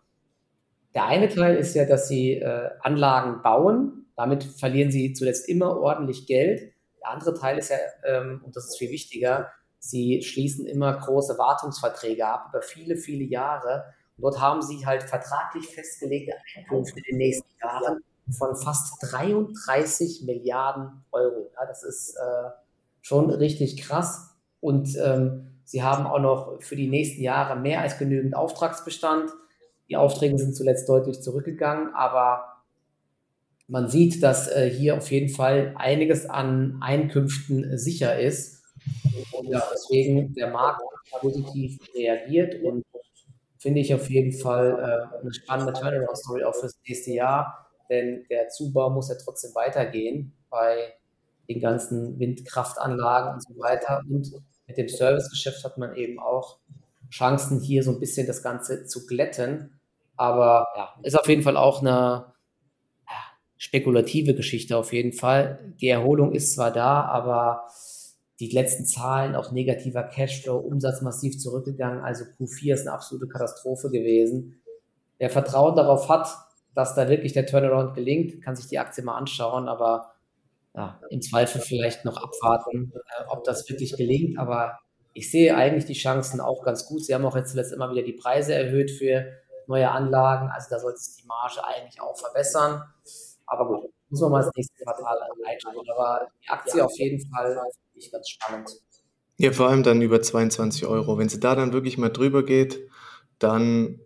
[0.94, 4.06] Der eine Teil ist ja, dass sie äh, Anlagen bauen.
[4.16, 6.72] Damit verlieren sie zuletzt immer ordentlich Geld.
[7.00, 11.38] Der andere Teil ist ja, ähm, und das ist viel wichtiger, sie schließen immer große
[11.38, 13.86] Wartungsverträge ab über viele, viele Jahre.
[14.22, 21.04] Dort haben sie halt vertraglich festgelegte Einkünfte in den nächsten Jahren von fast 33 Milliarden
[21.10, 21.50] Euro.
[21.58, 22.50] Ja, das ist äh,
[23.00, 24.30] schon richtig krass.
[24.60, 29.32] Und ähm, sie haben auch noch für die nächsten Jahre mehr als genügend Auftragsbestand.
[29.88, 32.44] Die Aufträge sind zuletzt deutlich zurückgegangen, aber
[33.66, 38.62] man sieht, dass äh, hier auf jeden Fall einiges an Einkünften sicher ist.
[39.32, 40.80] Und deswegen der Markt
[41.20, 42.84] positiv reagiert und
[43.62, 48.48] finde ich auf jeden Fall äh, eine spannende Turnaround-Story auch fürs nächste Jahr, denn der
[48.48, 50.94] Zubau muss ja trotzdem weitergehen bei
[51.48, 54.02] den ganzen Windkraftanlagen und so weiter.
[54.10, 54.32] Und
[54.66, 56.58] mit dem Servicegeschäft hat man eben auch
[57.10, 59.78] Chancen, hier so ein bisschen das Ganze zu glätten.
[60.16, 62.32] Aber ja, ist auf jeden Fall auch eine
[63.58, 65.74] spekulative Geschichte auf jeden Fall.
[65.80, 67.68] Die Erholung ist zwar da, aber
[68.48, 72.02] die letzten Zahlen, auch negativer Cashflow, Umsatz massiv zurückgegangen.
[72.02, 74.60] Also Q4 ist eine absolute Katastrophe gewesen.
[75.18, 76.28] Wer Vertrauen darauf hat,
[76.74, 80.14] dass da wirklich der Turnaround gelingt, kann sich die Aktie mal anschauen, aber
[80.74, 84.38] ja, im Zweifel vielleicht noch abwarten, äh, ob das wirklich gelingt.
[84.38, 84.78] Aber
[85.12, 87.04] ich sehe eigentlich die Chancen auch ganz gut.
[87.04, 89.26] Sie haben auch jetzt zuletzt immer wieder die Preise erhöht für
[89.68, 90.48] neue Anlagen.
[90.48, 92.82] Also da sollte sich die Marge eigentlich auch verbessern.
[93.46, 95.90] Aber gut, muss man mal das nächste Quartal reinschauen.
[95.90, 98.70] Aber die Aktie auf jeden Fall finde ich ganz spannend.
[99.38, 101.18] Ja, vor allem dann über 22 Euro.
[101.18, 102.88] Wenn sie da dann wirklich mal drüber geht,
[103.38, 104.00] dann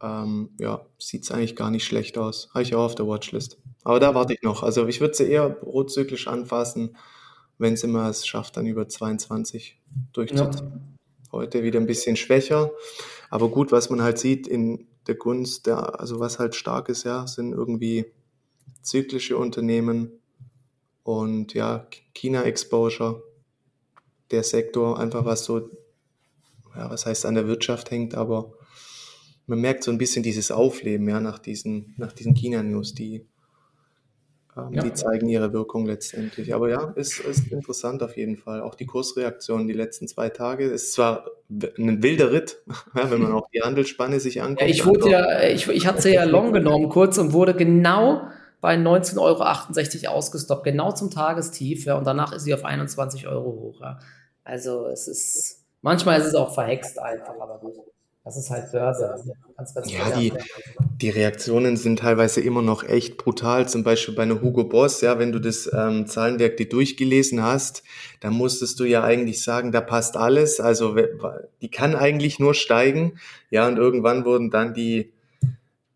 [0.00, 2.48] ähm, ja, sieht es eigentlich gar nicht schlecht aus.
[2.54, 3.58] Habe ich auch auf der Watchlist.
[3.82, 4.62] Aber da warte ich noch.
[4.62, 6.96] Also ich würde sie eher prozyklisch anfassen,
[7.58, 9.80] wenn sie mal es schafft, dann über 22
[10.12, 10.72] durchzuziehen.
[10.72, 11.32] Ja.
[11.32, 12.70] Heute wieder ein bisschen schwächer.
[13.28, 17.04] Aber gut, was man halt sieht in der Gunst, der, also was halt stark ist,
[17.04, 18.06] ja, sind irgendwie
[18.82, 20.12] zyklische Unternehmen
[21.02, 23.22] und ja, China-Exposure,
[24.30, 25.70] der Sektor, einfach was so,
[26.76, 28.52] ja, was heißt an der Wirtschaft hängt, aber
[29.46, 33.26] man merkt so ein bisschen dieses Aufleben, ja, nach diesen, nach diesen China-News, die,
[34.56, 34.82] ähm, ja.
[34.82, 36.54] die zeigen ihre Wirkung letztendlich.
[36.54, 38.60] Aber ja, ist, ist interessant auf jeden Fall.
[38.60, 42.62] Auch die Kursreaktion die letzten zwei Tage ist zwar ein wilder Ritt,
[42.94, 44.60] ja, wenn man auch die Handelsspanne sich anguckt.
[44.60, 48.28] Ja, ich, wurde ja, ich, ich hatte ja long genommen kurz und wurde genau
[48.60, 51.84] bei 19,68 Euro ausgestoppt, genau zum Tagestief.
[51.84, 53.80] Ja, und danach ist sie auf 21 Euro hoch.
[53.80, 53.98] Ja.
[54.44, 57.76] Also es ist, manchmal ist es auch verhext einfach, aber gut.
[58.28, 59.24] Das ist halt Börse.
[59.56, 60.34] Ganz, ganz ja, die,
[61.00, 63.66] die Reaktionen sind teilweise immer noch echt brutal.
[63.66, 67.82] Zum Beispiel bei einer Hugo Boss, ja, wenn du das ähm, Zahlenwerk dir durchgelesen hast,
[68.20, 70.60] dann musstest du ja eigentlich sagen, da passt alles.
[70.60, 70.94] Also
[71.62, 73.18] die kann eigentlich nur steigen.
[73.48, 75.10] Ja, und irgendwann wurden dann die,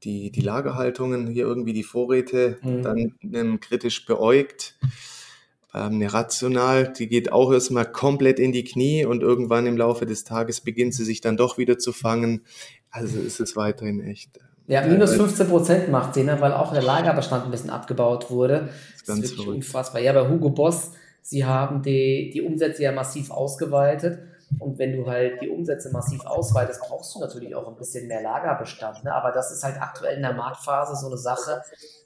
[0.05, 2.83] die, die Lagerhaltungen, hier irgendwie die Vorräte, mhm.
[2.83, 4.77] dann ähm, kritisch beäugt
[5.75, 10.07] ähm, eine Rational, die geht auch erstmal komplett in die Knie und irgendwann im Laufe
[10.07, 12.43] des Tages beginnt sie sich dann doch wieder zu fangen.
[12.91, 14.37] Also ist es weiterhin echt.
[14.37, 18.31] Äh, ja, minus 15 Prozent macht sie, ne, weil auch der Lagerbestand ein bisschen abgebaut
[18.31, 18.69] wurde.
[18.69, 20.01] Das ist, ganz wirklich unfassbar.
[20.01, 24.19] Ja, bei Hugo Boss, sie haben die, die Umsätze ja massiv ausgeweitet.
[24.59, 28.23] Und wenn du halt die Umsätze massiv ausweitest, brauchst du natürlich auch ein bisschen mehr
[28.23, 29.05] Lagerbestand.
[29.05, 29.15] Ne?
[29.15, 31.63] Aber das ist halt aktuell in der Marktphase so eine Sache,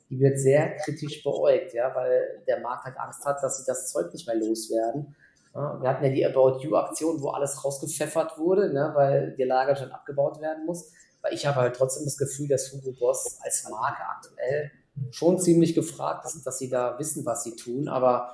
[0.08, 3.88] die wird sehr kritisch beäugt, ja, weil der Markt halt Angst hat, dass sie das
[3.90, 5.16] Zeug nicht mehr loswerden.
[5.54, 9.92] Ja, wir hatten ja die About You-Aktion, wo alles rausgepfeffert wurde, ne, weil der Lagerstand
[9.92, 10.92] abgebaut werden muss.
[11.22, 14.70] Weil ich habe halt trotzdem das Gefühl, dass Hugo Boss als Marke aktuell
[15.10, 17.88] schon ziemlich gefragt ist, dass sie da wissen, was sie tun.
[17.88, 18.32] Aber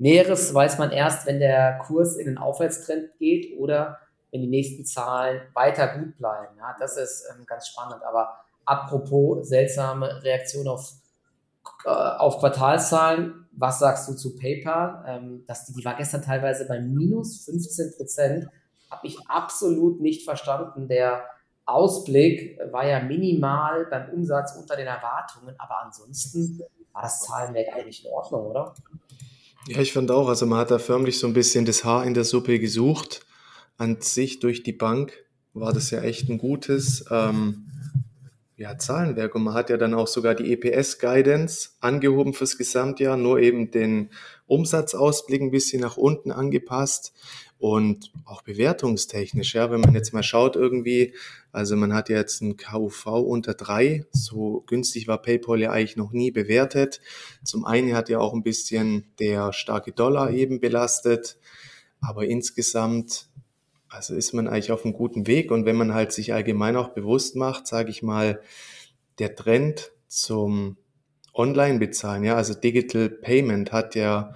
[0.00, 3.98] Näheres weiß man erst, wenn der Kurs in den Aufwärtstrend geht oder
[4.32, 6.56] wenn die nächsten Zahlen weiter gut bleiben.
[6.58, 8.02] Ja, das ist ähm, ganz spannend.
[8.02, 10.94] Aber apropos seltsame Reaktion auf
[11.84, 15.04] äh, auf Quartalszahlen, was sagst du zu PayPal?
[15.06, 18.48] Ähm, dass die, die war gestern teilweise bei minus 15 Prozent.
[18.90, 20.88] Habe ich absolut nicht verstanden.
[20.88, 21.24] Der
[21.66, 28.04] Ausblick war ja minimal beim Umsatz unter den Erwartungen, aber ansonsten war das Zahlenwerk eigentlich
[28.04, 28.74] in Ordnung, oder?
[29.66, 32.14] Ja, ich fand auch, also man hat da förmlich so ein bisschen das Haar in
[32.14, 33.26] der Suppe gesucht.
[33.76, 35.12] An sich durch die Bank
[35.52, 37.04] war das ja echt ein gutes.
[37.10, 37.66] Ähm,
[38.56, 39.34] ja, Zahlenwerk.
[39.34, 44.10] Und man hat ja dann auch sogar die EPS-Guidance angehoben fürs Gesamtjahr, nur eben den
[44.46, 47.14] Umsatzausblick ein bisschen nach unten angepasst
[47.58, 51.14] und auch bewertungstechnisch, ja, wenn man jetzt mal schaut irgendwie,
[51.52, 55.96] also man hat ja jetzt ein KUV unter drei, so günstig war PayPal ja eigentlich
[55.96, 57.00] noch nie bewertet.
[57.44, 61.38] Zum einen hat ja auch ein bisschen der starke Dollar eben belastet,
[62.00, 63.30] aber insgesamt
[63.90, 65.50] also ist man eigentlich auf einem guten Weg.
[65.50, 68.40] Und wenn man halt sich allgemein auch bewusst macht, sage ich mal,
[69.18, 70.76] der Trend zum
[71.34, 74.34] Online-Bezahlen, ja, also Digital Payment hat ja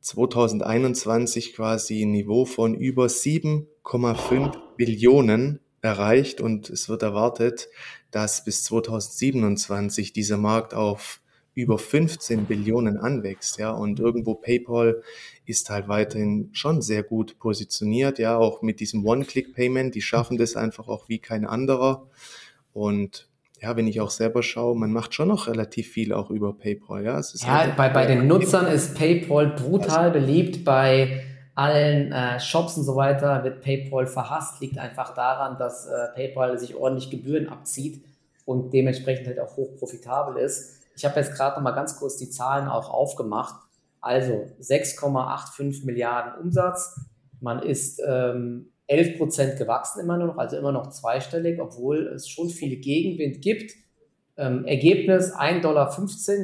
[0.00, 7.68] 2021 quasi ein Niveau von über 7,5 Billionen erreicht und es wird erwartet,
[8.10, 11.20] dass bis 2027 dieser Markt auf
[11.54, 15.02] über 15 Billionen anwächst, ja, und irgendwo PayPal
[15.44, 20.56] ist halt weiterhin schon sehr gut positioniert, ja, auch mit diesem One-Click-Payment, die schaffen das
[20.56, 22.06] einfach auch wie kein anderer
[22.72, 23.28] und
[23.60, 27.04] ja, wenn ich auch selber schaue, man macht schon noch relativ viel auch über PayPal.
[27.04, 30.64] Ja, ja halt bei, bei den Nutzern ist PayPal brutal also, beliebt.
[30.64, 31.22] Bei
[31.54, 34.60] allen äh, Shops und so weiter wird PayPal verhasst.
[34.60, 38.04] Liegt einfach daran, dass äh, PayPal sich ordentlich Gebühren abzieht
[38.44, 40.80] und dementsprechend halt auch hoch profitabel ist.
[40.96, 43.54] Ich habe jetzt gerade noch mal ganz kurz die Zahlen auch aufgemacht.
[44.00, 47.00] Also 6,85 Milliarden Umsatz.
[47.40, 52.50] Man ist ähm, 11 Prozent gewachsen immer noch, also immer noch zweistellig, obwohl es schon
[52.50, 53.72] viel Gegenwind gibt.
[54.36, 55.94] Ähm, Ergebnis 1,15 Dollar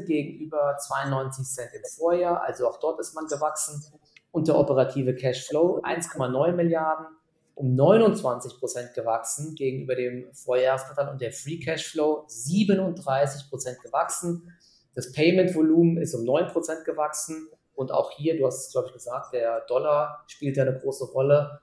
[0.06, 3.82] gegenüber 92 Cent im Vorjahr, also auch dort ist man gewachsen.
[4.30, 7.06] Und der operative Cashflow 1,9 Milliarden,
[7.54, 14.52] um 29 Prozent gewachsen gegenüber dem Vorjahresquartal und der Free Cashflow 37 Prozent gewachsen.
[14.94, 18.92] Das Payment-Volumen ist um 9 Prozent gewachsen und auch hier, du hast es glaube ich
[18.92, 21.60] gesagt, der Dollar spielt ja eine große Rolle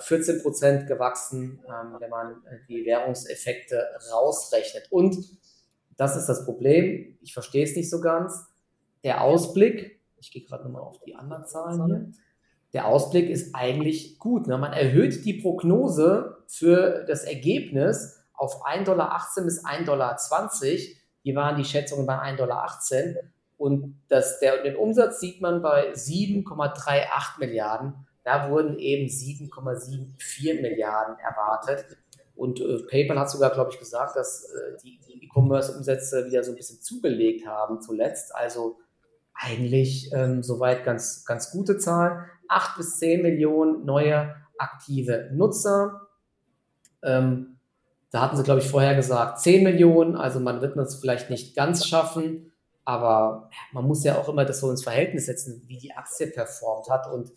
[0.00, 4.90] 14 äh, Prozent gewachsen, ähm, wenn man die Währungseffekte rausrechnet.
[4.90, 5.16] Und
[5.96, 7.18] das ist das Problem.
[7.20, 8.46] Ich verstehe es nicht so ganz.
[9.04, 12.12] Der Ausblick, ich gehe gerade nochmal auf die anderen Zahlen hier.
[12.72, 14.46] Der Ausblick ist eigentlich gut.
[14.46, 14.56] Ne?
[14.56, 20.16] Man erhöht die Prognose für das Ergebnis auf 1,18 Dollar bis 1,20 Dollar.
[21.22, 22.78] Hier waren die Schätzungen bei 1,18 Dollar.
[23.56, 28.06] Und das, der, den Umsatz sieht man bei 7,38 Milliarden.
[28.24, 31.98] Da wurden eben 7,74 Milliarden erwartet.
[32.36, 36.56] Und äh, PayPal hat sogar, glaube ich, gesagt, dass äh, die E-Commerce-Umsätze wieder so ein
[36.56, 38.34] bisschen zugelegt haben zuletzt.
[38.34, 38.78] Also
[39.40, 42.24] eigentlich ähm, soweit ganz, ganz gute Zahlen.
[42.48, 46.08] 8 bis 10 Millionen neue aktive Nutzer.
[47.02, 47.56] Ähm,
[48.10, 50.16] da hatten sie, glaube ich, vorher gesagt 10 Millionen.
[50.16, 52.52] Also man wird es vielleicht nicht ganz schaffen.
[52.84, 56.90] Aber man muss ja auch immer das so ins Verhältnis setzen, wie die Aktie performt
[56.90, 57.10] hat.
[57.10, 57.30] Und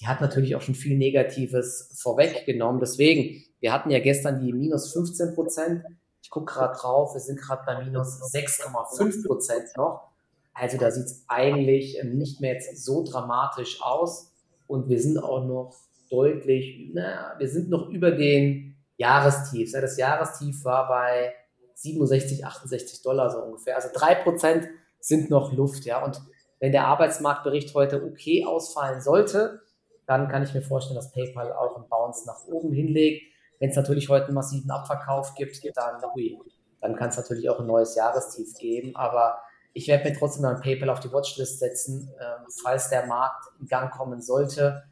[0.00, 2.80] die hat natürlich auch schon viel Negatives vorweggenommen.
[2.80, 5.84] Deswegen, wir hatten ja gestern die minus 15 Prozent.
[6.22, 10.11] Ich gucke gerade drauf, wir sind gerade bei minus 6,5 Prozent noch.
[10.54, 14.32] Also da sieht es eigentlich ähm, nicht mehr jetzt so dramatisch aus.
[14.66, 15.74] Und wir sind auch noch
[16.10, 19.72] deutlich, naja, wir sind noch über den Jahrestief.
[19.72, 21.34] Das Jahrestief war bei
[21.74, 23.76] 67, 68 Dollar so ungefähr.
[23.76, 24.68] Also drei Prozent
[25.00, 26.04] sind noch Luft, ja.
[26.04, 26.20] Und
[26.60, 29.62] wenn der Arbeitsmarktbericht heute okay ausfallen sollte,
[30.06, 33.24] dann kann ich mir vorstellen, dass PayPal auch einen Bounce nach oben hinlegt.
[33.58, 36.38] Wenn es natürlich heute einen massiven Abverkauf gibt, dann, ui,
[36.80, 38.94] dann kann es natürlich auch ein neues Jahrestief geben.
[38.94, 39.38] Aber
[39.74, 42.10] ich werde mir trotzdem dann PayPal auf die Watchlist setzen.
[42.20, 44.84] Ähm, falls der Markt in Gang kommen sollte,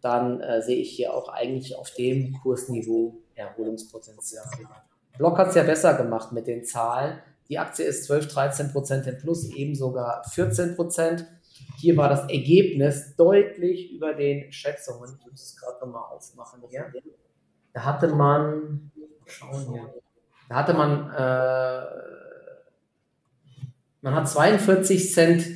[0.00, 4.44] dann äh, sehe ich hier auch eigentlich auf dem Kursniveau Erholungspotenzial.
[5.16, 7.18] Block hat es ja besser gemacht mit den Zahlen.
[7.48, 11.26] Die Aktie ist 12, 13 Prozent im Plus, eben sogar 14 Prozent.
[11.78, 15.18] Hier war das Ergebnis deutlich über den Schätzungen.
[15.20, 16.92] Ich muss es gerade nochmal aufmachen hier.
[17.72, 18.90] Da hatte man,
[19.26, 19.94] schauen hier,
[20.48, 22.23] da hatte man, äh,
[24.04, 25.46] man hat 42 Cent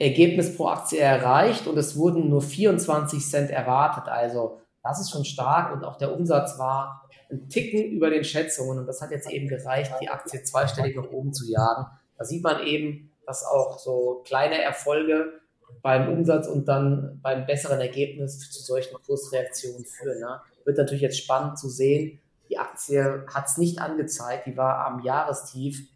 [0.00, 4.08] Ergebnis pro Aktie erreicht und es wurden nur 24 Cent erwartet.
[4.08, 8.80] Also das ist schon stark und auch der Umsatz war ein Ticken über den Schätzungen
[8.80, 11.86] und das hat jetzt eben gereicht, die Aktie zweistellig nach oben zu jagen.
[12.18, 15.32] Da sieht man eben, dass auch so kleine Erfolge
[15.80, 20.18] beim Umsatz und dann beim besseren Ergebnis zu solchen Kursreaktionen führen.
[20.18, 20.40] Ne?
[20.64, 22.18] Wird natürlich jetzt spannend zu sehen.
[22.50, 25.93] Die Aktie hat es nicht angezeigt, die war am Jahrestief.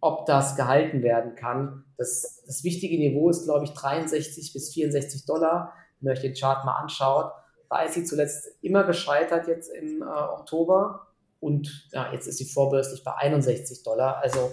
[0.00, 5.24] Ob das gehalten werden kann, das, das wichtige Niveau ist, glaube ich, 63 bis 64
[5.24, 5.72] Dollar.
[5.98, 7.32] Wenn ihr euch den Chart mal anschaut,
[7.70, 11.06] da ist sie zuletzt immer gescheitert jetzt im äh, Oktober
[11.40, 14.18] und ja, jetzt ist sie vorbörslich bei 61 Dollar.
[14.18, 14.52] Also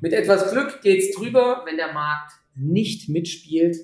[0.00, 3.76] mit etwas Glück geht es drüber, wenn der Markt nicht mitspielt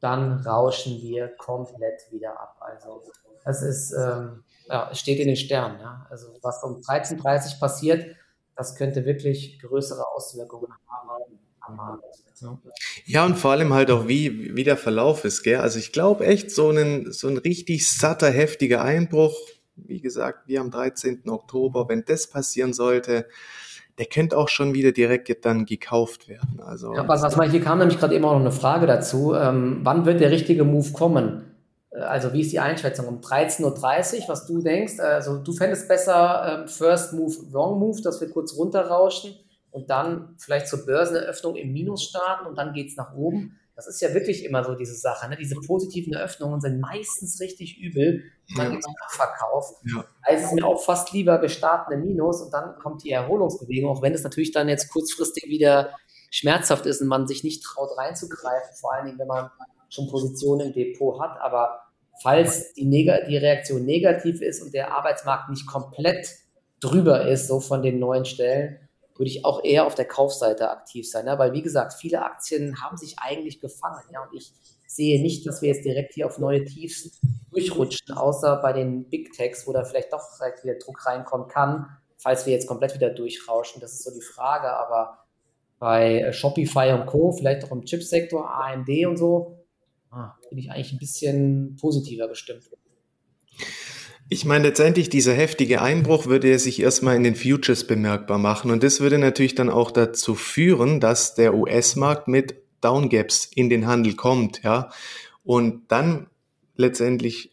[0.00, 2.56] dann rauschen wir komplett wieder ab.
[2.60, 3.02] Also
[3.44, 5.78] das ist, ähm, ja, steht in den Sternen.
[5.80, 6.06] Ja?
[6.10, 8.16] Also was um 13.30 Uhr passiert,
[8.60, 12.04] das könnte wirklich größere Auswirkungen haben am Markt.
[13.06, 13.24] Ja.
[13.24, 15.60] und vor allem halt auch, wie, wie der Verlauf ist, gell?
[15.60, 19.34] Also ich glaube echt, so ein, so ein richtig satter, heftiger Einbruch,
[19.76, 21.22] wie gesagt, wie am 13.
[21.28, 23.26] Oktober, wenn das passieren sollte,
[23.98, 26.60] der könnte auch schon wieder direkt dann gekauft werden.
[26.60, 29.34] Also, ja, was, was mal, hier kam nämlich gerade eben auch noch eine Frage dazu.
[29.34, 31.49] Ähm, wann wird der richtige Move kommen?
[32.00, 33.06] Also wie ist die Einschätzung?
[33.06, 34.98] Um 13.30 Uhr, was du denkst?
[35.00, 39.34] Also du fändest besser ähm, First Move, Wrong Move, dass wir kurz runterrauschen
[39.70, 43.56] und dann vielleicht zur Börseneröffnung im Minus starten und dann geht es nach oben.
[43.76, 45.28] Das ist ja wirklich immer so diese Sache.
[45.30, 45.36] Ne?
[45.36, 48.24] Diese positiven Eröffnungen sind meistens richtig übel.
[48.54, 48.78] Man ja.
[48.78, 49.72] Nachverkauf.
[49.86, 50.04] Ja.
[50.22, 53.90] Also ist mir auch fast lieber, wir starten im Minus und dann kommt die Erholungsbewegung,
[53.90, 55.94] auch wenn es natürlich dann jetzt kurzfristig wieder
[56.30, 59.50] schmerzhaft ist und man sich nicht traut reinzugreifen, vor allen Dingen, wenn man
[59.88, 61.40] schon Positionen im Depot hat.
[61.40, 61.80] Aber
[62.22, 66.28] falls die, Neg die Reaktion negativ ist und der Arbeitsmarkt nicht komplett
[66.80, 68.78] drüber ist, so von den neuen Stellen,
[69.16, 71.26] würde ich auch eher auf der Kaufseite aktiv sein.
[71.26, 71.38] Ne?
[71.38, 74.02] Weil, wie gesagt, viele Aktien haben sich eigentlich gefangen.
[74.12, 74.22] Ja?
[74.22, 74.52] Und ich
[74.86, 79.32] sehe nicht, dass wir jetzt direkt hier auf neue Tiefs durchrutschen, außer bei den Big
[79.32, 83.10] Techs, wo da vielleicht doch vielleicht wieder Druck reinkommen kann, falls wir jetzt komplett wieder
[83.10, 83.80] durchrauschen.
[83.80, 84.72] Das ist so die Frage.
[84.72, 85.18] Aber
[85.78, 89.59] bei Shopify und Co., vielleicht auch im Chipsektor, AMD und so,
[90.10, 92.70] ah, bin ich eigentlich ein bisschen positiver bestimmt.
[94.32, 98.70] Ich meine, letztendlich dieser heftige Einbruch würde er sich erstmal in den Futures bemerkbar machen
[98.70, 103.86] und das würde natürlich dann auch dazu führen, dass der US-Markt mit Downgaps in den
[103.86, 104.90] Handel kommt, ja.
[105.42, 106.28] Und dann
[106.76, 107.49] letztendlich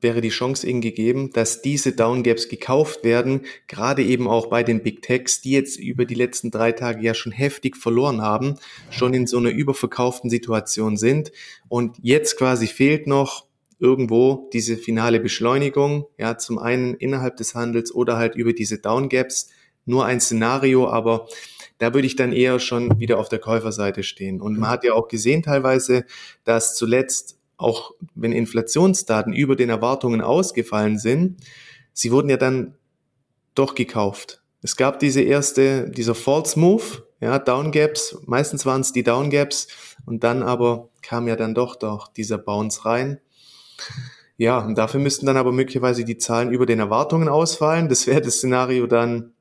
[0.00, 4.82] wäre die Chance ihnen gegeben, dass diese Downgaps gekauft werden, gerade eben auch bei den
[4.82, 8.56] Big Techs, die jetzt über die letzten drei Tage ja schon heftig verloren haben,
[8.90, 11.32] schon in so einer überverkauften Situation sind.
[11.68, 13.46] Und jetzt quasi fehlt noch
[13.80, 19.50] irgendwo diese finale Beschleunigung, ja, zum einen innerhalb des Handels oder halt über diese Downgaps.
[19.84, 21.28] Nur ein Szenario, aber
[21.78, 24.40] da würde ich dann eher schon wieder auf der Käuferseite stehen.
[24.40, 26.04] Und man hat ja auch gesehen teilweise,
[26.44, 31.40] dass zuletzt auch wenn Inflationsdaten über den Erwartungen ausgefallen sind,
[31.92, 32.76] sie wurden ja dann
[33.54, 34.42] doch gekauft.
[34.62, 39.68] Es gab diese erste, dieser False Move, ja, Downgaps, meistens waren es die Downgaps
[40.06, 43.20] und dann aber kam ja dann doch doch dieser Bounce rein.
[44.36, 47.88] Ja, und dafür müssten dann aber möglicherweise die Zahlen über den Erwartungen ausfallen.
[47.88, 49.32] Das wäre das Szenario dann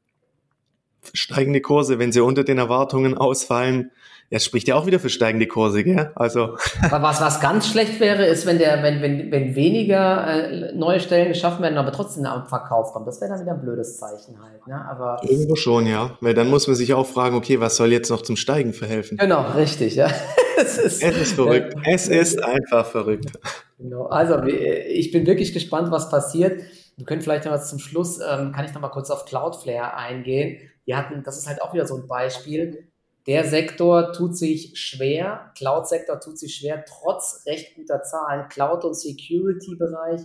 [1.14, 3.92] steigende Kurse, wenn sie unter den Erwartungen ausfallen.
[4.30, 6.12] Ja, spricht ja auch wieder für steigende Kurse, gell?
[6.16, 6.58] Also.
[6.90, 11.30] Was, was ganz schlecht wäre, ist, wenn der, wenn, wenn, wenn weniger äh, neue Stellen
[11.30, 13.08] geschaffen werden, aber trotzdem am Verkauf kommt.
[13.08, 14.68] Das wäre dann wieder ein blödes Zeichen halt.
[14.68, 14.86] Ne?
[14.90, 16.18] Aber Irgendwo schon, ja.
[16.20, 19.18] Weil dann muss man sich auch fragen, okay, was soll jetzt noch zum Steigen verhelfen?
[19.18, 20.10] Genau, richtig, ja.
[20.58, 21.74] es, ist, es ist verrückt.
[21.84, 23.32] Äh, es ist einfach verrückt.
[23.80, 24.08] Genau.
[24.08, 26.62] Also ich bin wirklich gespannt, was passiert.
[26.98, 29.96] Wir können vielleicht noch was zum Schluss, ähm, kann ich noch mal kurz auf Cloudflare
[29.96, 30.58] eingehen.
[30.84, 32.90] Wir hatten, das ist halt auch wieder so ein Beispiel.
[33.28, 38.48] Der Sektor tut sich schwer, Cloud-Sektor tut sich schwer, trotz recht guter Zahlen.
[38.48, 40.22] Cloud- und Security-Bereich.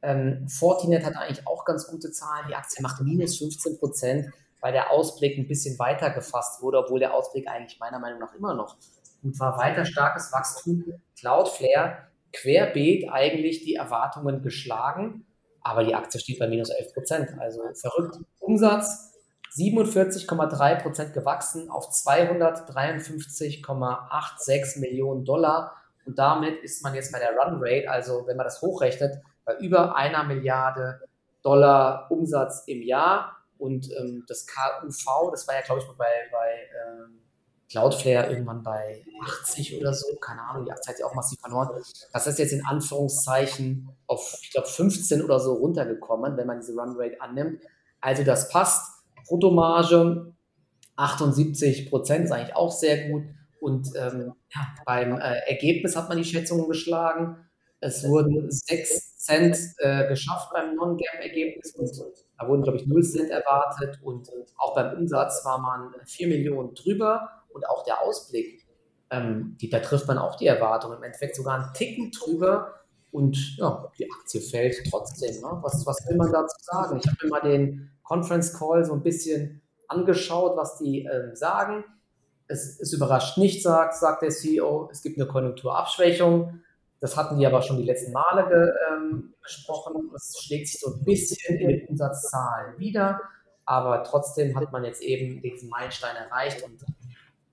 [0.00, 2.46] Ähm, Fortinet hat eigentlich auch ganz gute Zahlen.
[2.48, 4.30] Die Aktie macht minus 15 Prozent,
[4.60, 8.34] weil der Ausblick ein bisschen weiter gefasst wurde, obwohl der Ausblick eigentlich meiner Meinung nach
[8.34, 8.76] immer noch
[9.22, 9.58] gut war.
[9.58, 10.84] Weiter starkes Wachstum.
[11.18, 11.98] Cloudflare
[12.32, 15.26] querbeet eigentlich die Erwartungen geschlagen,
[15.60, 17.38] aber die Aktie steht bei minus 11 Prozent.
[17.38, 18.16] Also verrückt.
[18.38, 19.12] Umsatz
[19.58, 25.76] 47,3 Prozent gewachsen auf 253,86 Millionen Dollar.
[26.04, 29.56] Und damit ist man jetzt bei der Run Rate, also wenn man das hochrechnet, bei
[29.58, 31.00] über einer Milliarde
[31.42, 33.36] Dollar Umsatz im Jahr.
[33.58, 37.18] Und ähm, das KUV, das war ja, glaube ich, bei, bei ähm,
[37.68, 39.04] Cloudflare irgendwann bei
[39.42, 41.68] 80 oder so, keine Ahnung, die Aktie hat ja auch massiv verloren.
[42.12, 46.74] Das ist jetzt in Anführungszeichen auf, ich glaube, 15 oder so runtergekommen, wenn man diese
[46.74, 47.62] Runrate annimmt.
[48.00, 48.97] Also das passt.
[49.28, 50.32] Bruttomarge
[50.96, 53.24] 78 Prozent ist eigentlich auch sehr gut.
[53.60, 57.36] Und ähm, ja, beim äh, Ergebnis hat man die Schätzungen geschlagen.
[57.80, 61.90] Es wurden 6 Cent äh, geschafft beim Non-Gap-Ergebnis und
[62.38, 64.00] da wurden, glaube ich, 0 Cent erwartet.
[64.02, 68.66] Und auch beim Umsatz war man 4 Millionen drüber und auch der Ausblick,
[69.10, 70.98] ähm, die, da trifft man auch die Erwartungen.
[70.98, 72.74] Im Endeffekt sogar einen Ticken drüber
[73.18, 75.40] und ja, die Aktie fällt trotzdem.
[75.40, 75.58] Ne?
[75.60, 77.00] Was, was will man dazu sagen?
[77.02, 81.84] Ich habe mir mal den Conference Call so ein bisschen angeschaut, was die ähm, sagen.
[82.46, 86.60] Es, es, überrascht nicht, sagt, sagt der CEO, es gibt eine Konjunkturabschwächung.
[87.00, 90.10] Das hatten die aber schon die letzten Male ge, ähm, besprochen.
[90.14, 93.20] Es schlägt sich so ein bisschen in den Umsatzzahlen wieder,
[93.64, 96.84] aber trotzdem hat man jetzt eben diesen Meilenstein erreicht und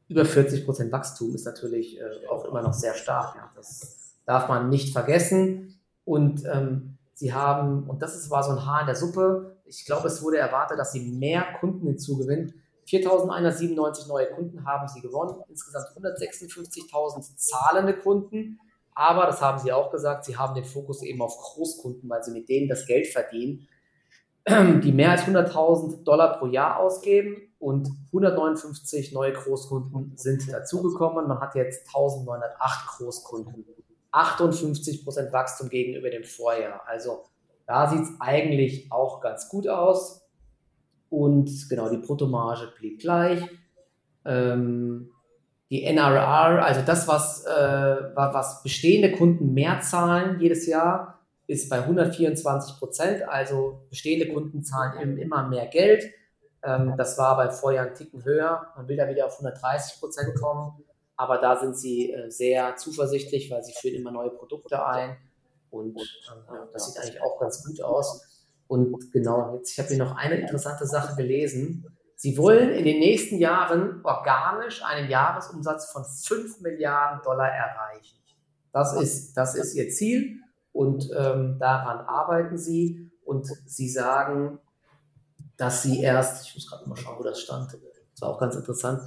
[0.08, 3.36] über 40 Prozent Wachstum ist natürlich äh, auch immer noch sehr stark.
[3.36, 3.52] Ja.
[3.56, 3.95] Das
[4.26, 5.80] darf man nicht vergessen.
[6.04, 9.86] Und ähm, sie haben, und das ist, war so ein Haar in der Suppe, ich
[9.86, 12.54] glaube, es wurde erwartet, dass sie mehr Kunden hinzugewinnen.
[12.88, 18.60] 4.197 neue Kunden haben sie gewonnen, insgesamt 156.000 zahlende Kunden.
[18.94, 22.32] Aber, das haben sie auch gesagt, sie haben den Fokus eben auf Großkunden, weil sie
[22.32, 23.68] mit denen das Geld verdienen,
[24.48, 31.28] die mehr als 100.000 Dollar pro Jahr ausgeben und 159 neue Großkunden sind dazugekommen.
[31.28, 33.66] Man hat jetzt 1908 Großkunden.
[34.16, 36.82] 58 Prozent Wachstum gegenüber dem Vorjahr.
[36.88, 37.26] Also
[37.68, 40.22] da sieht es eigentlich auch ganz gut aus.
[41.10, 43.42] Und genau, die Bruttomarge blieb gleich.
[44.26, 45.12] Ähm,
[45.70, 51.80] die NRR, also das, was, äh, was bestehende Kunden mehr zahlen jedes Jahr, ist bei
[51.80, 53.28] 124 Prozent.
[53.28, 56.06] Also bestehende Kunden zahlen immer mehr Geld.
[56.64, 58.68] Ähm, das war bei Vorjahr einen Ticken höher.
[58.76, 60.74] Man will da wieder auf 130 Prozent kommen.
[61.18, 65.18] Aber da sind sie äh, sehr zuversichtlich, weil sie führen immer neue Produkte ein.
[65.70, 68.46] Und äh, das sieht eigentlich auch ganz gut aus.
[68.68, 71.86] Und genau, jetzt, ich habe hier noch eine interessante Sache gelesen.
[72.16, 78.18] Sie wollen in den nächsten Jahren organisch einen Jahresumsatz von 5 Milliarden Dollar erreichen.
[78.72, 80.42] Das ist, das ist ihr Ziel
[80.72, 83.12] und ähm, daran arbeiten sie.
[83.24, 84.60] Und sie sagen,
[85.58, 88.56] dass sie erst, ich muss gerade mal schauen, wo das stand, das war auch ganz
[88.56, 89.02] interessant.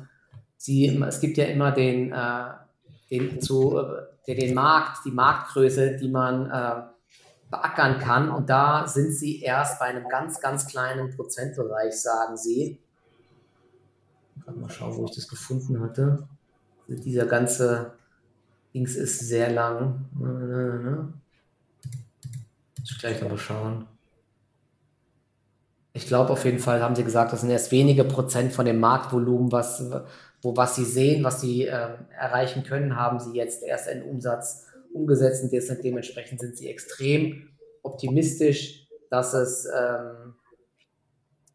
[0.59, 2.51] Sie, es gibt ja immer den, äh,
[3.11, 3.79] den, zu,
[4.27, 6.83] äh, den Markt, die Marktgröße, die man äh,
[7.49, 8.29] beackern kann.
[8.29, 12.79] Und da sind sie erst bei einem ganz, ganz kleinen Prozentbereich, sagen sie.
[14.47, 16.27] Mal schauen, wo ich das gefunden hatte.
[16.89, 17.93] Dieser ganze
[18.75, 20.07] Dings ist sehr lang.
[22.83, 23.87] Ich gleich noch mal schauen.
[25.93, 28.81] Ich glaube auf jeden Fall, haben sie gesagt, das sind erst wenige Prozent von dem
[28.81, 29.83] Marktvolumen, was,
[30.43, 34.67] wo, was sie sehen, was sie äh, erreichen können, haben sie jetzt erst in Umsatz
[34.93, 35.53] umgesetzt und
[35.85, 37.51] dementsprechend sind sie extrem
[37.83, 40.35] optimistisch, dass es, ähm,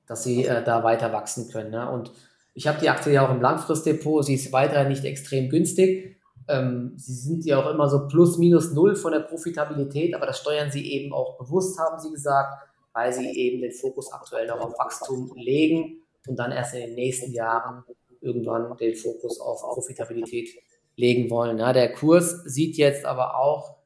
[0.08, 1.72] dass sie äh, da weiter wachsen können.
[1.72, 1.90] Ne?
[1.90, 2.12] Und
[2.54, 6.18] ich habe die Aktie ja auch im Langfristdepot, sie ist weiterhin nicht extrem günstig.
[6.48, 10.40] Ähm, sie sind ja auch immer so plus minus null von der Profitabilität, aber das
[10.40, 12.54] steuern sie eben auch bewusst, haben sie gesagt,
[12.94, 16.96] weil sie eben den Fokus aktuell noch auf Wachstum legen und dann erst in den
[16.96, 17.84] nächsten Jahren
[18.24, 20.50] irgendwann den Fokus auf Profitabilität
[20.96, 21.58] legen wollen.
[21.58, 23.78] Ja, der Kurs sieht jetzt aber auch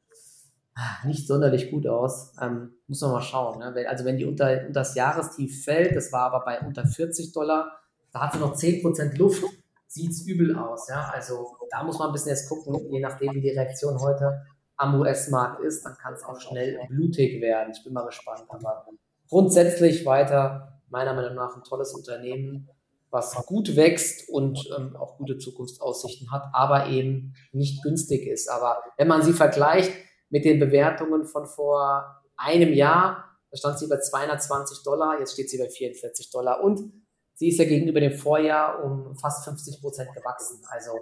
[1.04, 2.32] nicht sonderlich gut aus.
[2.40, 3.58] Ähm, muss man mal schauen.
[3.58, 3.86] Ne?
[3.88, 7.80] Also wenn die unter, unter das Jahrestief fällt, das war aber bei unter 40 Dollar,
[8.12, 9.42] da hat sie noch 10% Luft,
[9.86, 10.88] sieht es übel aus.
[10.88, 11.10] Ja?
[11.12, 14.42] Also da muss man ein bisschen jetzt gucken, je nachdem wie die Reaktion heute
[14.76, 17.72] am US-Markt ist, dann kann es auch schnell blutig werden.
[17.76, 18.44] Ich bin mal gespannt.
[18.48, 18.86] Aber
[19.28, 22.68] grundsätzlich weiter, meiner Meinung nach, ein tolles Unternehmen,
[23.10, 28.48] was gut wächst und ähm, auch gute Zukunftsaussichten hat, aber eben nicht günstig ist.
[28.48, 29.92] Aber wenn man sie vergleicht
[30.28, 35.48] mit den Bewertungen von vor einem Jahr, da stand sie bei 220 Dollar, jetzt steht
[35.48, 36.92] sie bei 44 Dollar und
[37.34, 40.60] sie ist ja gegenüber dem Vorjahr um fast 50 Prozent gewachsen.
[40.68, 40.92] Also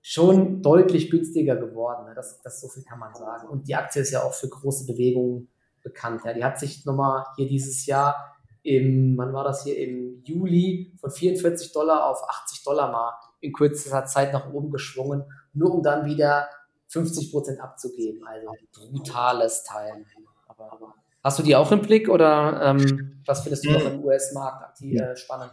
[0.00, 2.06] schon deutlich günstiger geworden.
[2.06, 2.14] Ne?
[2.14, 3.48] Das, das so viel kann man sagen.
[3.48, 5.48] Und die Aktie ist ja auch für große Bewegungen
[5.82, 6.22] bekannt.
[6.24, 6.32] Ja.
[6.32, 11.10] Die hat sich nochmal hier dieses Jahr im, wann war das hier, im Juli von
[11.10, 16.06] 44 Dollar auf 80 Dollar mal in kürzester Zeit nach oben geschwungen, nur um dann
[16.06, 16.48] wieder
[16.88, 18.26] 50 Prozent abzugeben.
[18.26, 20.04] Also brutales Teil.
[20.46, 24.04] Aber, aber hast du die auch im Blick oder ähm, was findest du noch im
[24.04, 25.52] US-Markt äh, spannend?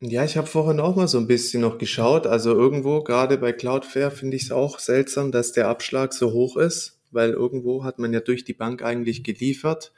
[0.00, 2.26] Ja, ich habe vorhin auch mal so ein bisschen noch geschaut.
[2.26, 6.56] Also irgendwo, gerade bei Cloudflare, finde ich es auch seltsam, dass der Abschlag so hoch
[6.56, 9.92] ist, weil irgendwo hat man ja durch die Bank eigentlich geliefert.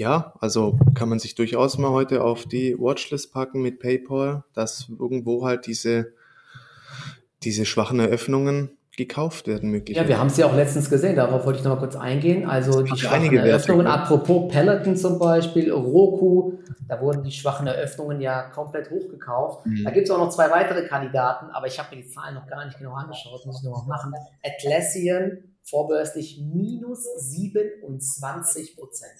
[0.00, 4.88] Ja, also kann man sich durchaus mal heute auf die Watchlist packen mit PayPal, dass
[4.98, 6.14] irgendwo halt diese,
[7.42, 9.98] diese schwachen Eröffnungen gekauft werden möglich.
[9.98, 12.48] Ja, wir haben es ja auch letztens gesehen, darauf wollte ich noch mal kurz eingehen.
[12.48, 16.54] Also die schwachen Eröffnungen, Werte, apropos Peloton zum Beispiel, Roku,
[16.88, 19.66] da wurden die schwachen Eröffnungen ja komplett hochgekauft.
[19.66, 19.84] Mhm.
[19.84, 22.46] Da gibt es auch noch zwei weitere Kandidaten, aber ich habe mir die Zahlen noch
[22.46, 24.14] gar nicht genau angeschaut, muss ich noch mal machen.
[24.42, 29.10] Atlassian vorbörslich minus 27 Prozent.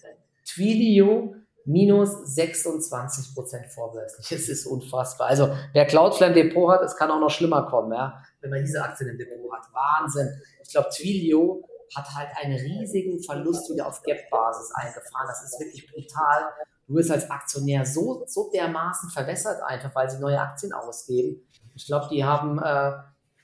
[0.55, 1.35] Twilio
[1.65, 4.33] minus 26 Prozent vorbörslich.
[4.33, 5.29] Es ist unfassbar.
[5.29, 8.61] Also wer Cloudflare im Depot hat, es kann auch noch schlimmer kommen, ja, wenn man
[8.61, 9.67] diese Aktien im Depot hat.
[9.73, 10.29] Wahnsinn.
[10.63, 11.63] Ich glaube, Twilio
[11.95, 15.27] hat halt einen riesigen Verlust wieder auf Gap-Basis eingefahren.
[15.27, 16.51] Das ist wirklich brutal.
[16.87, 21.43] Du bist als Aktionär so, so dermaßen verwässert einfach, weil sie neue Aktien ausgeben.
[21.75, 22.93] Ich glaube, die haben äh,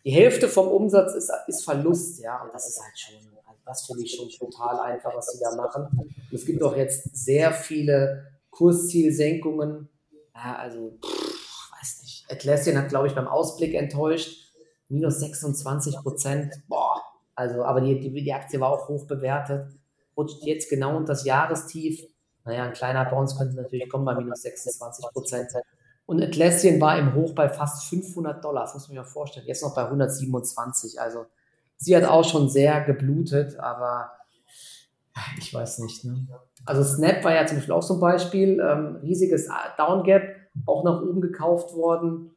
[0.04, 3.35] die Hälfte vom Umsatz ist, ist Verlust, ja, und das ist halt schon
[3.66, 5.88] das finde ich schon total einfach, was sie da machen.
[5.98, 9.88] Und es gibt auch jetzt sehr viele Kurszielsenkungen.
[10.34, 12.26] Ja, also, pff, weiß nicht.
[12.30, 14.54] Atlassian hat, glaube ich, beim Ausblick enttäuscht.
[14.88, 16.54] Minus 26 Prozent.
[16.68, 17.02] Boah.
[17.34, 19.68] Also, aber die, die, die Aktie war auch hoch bewertet.
[20.16, 22.00] Rutscht jetzt genau unter das Jahrestief.
[22.44, 25.50] Naja, ein kleiner Bounce könnte natürlich kommen bei minus 26 Prozent.
[26.06, 28.62] Und Atlassian war im Hoch bei fast 500 Dollar.
[28.62, 29.46] Das muss man sich mal vorstellen.
[29.46, 31.00] Jetzt noch bei 127.
[31.00, 31.26] Also,
[31.78, 34.12] Sie hat auch schon sehr geblutet, aber
[35.38, 36.04] ich weiß nicht.
[36.04, 36.26] Ne?
[36.64, 38.60] Also Snap war ja zum Beispiel auch so ein Beispiel.
[38.60, 39.48] Ähm, riesiges
[39.78, 40.22] Downgap,
[40.66, 42.36] auch nach oben gekauft worden.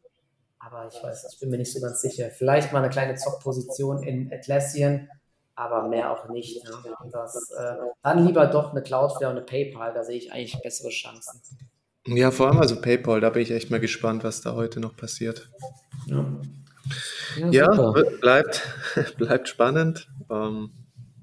[0.59, 2.29] Aber ich weiß, ich bin mir nicht so ganz sicher.
[2.29, 5.07] Vielleicht mal eine kleine Zockposition in Atlassian,
[5.55, 6.63] aber mehr auch nicht.
[6.63, 6.71] Ne?
[7.11, 10.89] Das, äh, dann lieber doch eine Cloudflare und eine PayPal, da sehe ich eigentlich bessere
[10.89, 11.41] Chancen.
[12.05, 14.95] Ja, vor allem also PayPal, da bin ich echt mal gespannt, was da heute noch
[14.95, 15.49] passiert.
[16.07, 16.25] Ja.
[17.37, 18.67] Ja, ja bleibt,
[19.17, 20.07] bleibt spannend.
[20.29, 20.71] Ähm,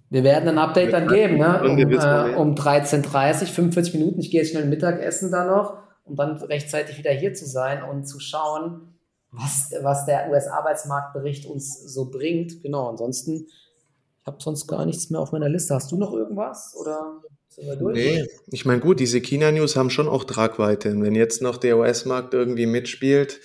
[0.08, 1.62] wir werden ein Update dann geben, ne?
[1.62, 4.20] um, äh, um 13.30 Uhr, 45 Minuten.
[4.20, 8.06] Ich gehe jetzt schnell Mittagessen da noch, um dann rechtzeitig wieder hier zu sein und
[8.06, 8.94] zu schauen,
[9.32, 12.62] was, was der US-Arbeitsmarktbericht uns so bringt.
[12.62, 15.74] Genau, ansonsten, ich habe sonst gar nichts mehr auf meiner Liste.
[15.74, 17.96] Hast du noch irgendwas oder sind wir durch?
[17.96, 20.98] Nee, ich meine, gut, diese China-News haben schon auch Tragweite.
[21.00, 23.40] Wenn jetzt noch der US-Markt irgendwie mitspielt,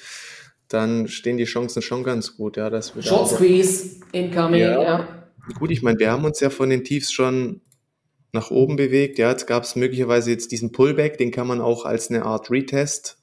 [0.74, 2.57] dann stehen die Chancen schon ganz gut.
[2.57, 4.82] Ja, dass wir Short Squeeze, incoming, ja.
[4.82, 5.26] ja.
[5.57, 7.61] Gut, ich meine, wir haben uns ja von den Tiefs schon
[8.32, 9.17] nach oben bewegt.
[9.17, 12.49] Ja, jetzt gab es möglicherweise jetzt diesen Pullback, den kann man auch als eine Art
[12.49, 13.17] Retest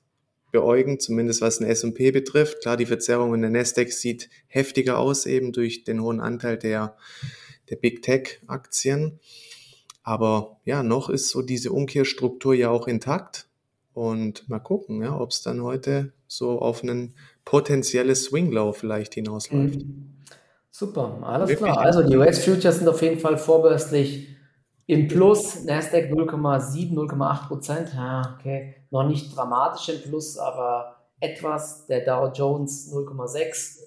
[0.51, 2.63] beäugen, zumindest was den S&P betrifft.
[2.63, 6.97] Klar, die Verzerrung in der Nasdaq sieht heftiger aus, eben durch den hohen Anteil der,
[7.71, 9.21] der Big Tech Aktien.
[10.03, 13.47] Aber ja, noch ist so diese Umkehrstruktur ja auch intakt.
[13.93, 17.17] Und mal gucken, ja, ob es dann heute so auf einen
[17.49, 19.77] potenzielles Swing vielleicht hinausläuft.
[19.77, 20.19] Mhm.
[20.71, 21.73] Super, alles Wirklich?
[21.73, 21.81] klar.
[21.81, 24.29] Also die US-Futures sind auf jeden Fall vorbörslich
[24.87, 25.65] im Plus.
[25.65, 27.95] Nasdaq 0,7, 0,8 Prozent.
[27.95, 28.75] Ja, okay.
[28.91, 31.87] Noch nicht dramatisch im Plus, aber etwas.
[31.87, 33.79] Der Dow Jones 0,6.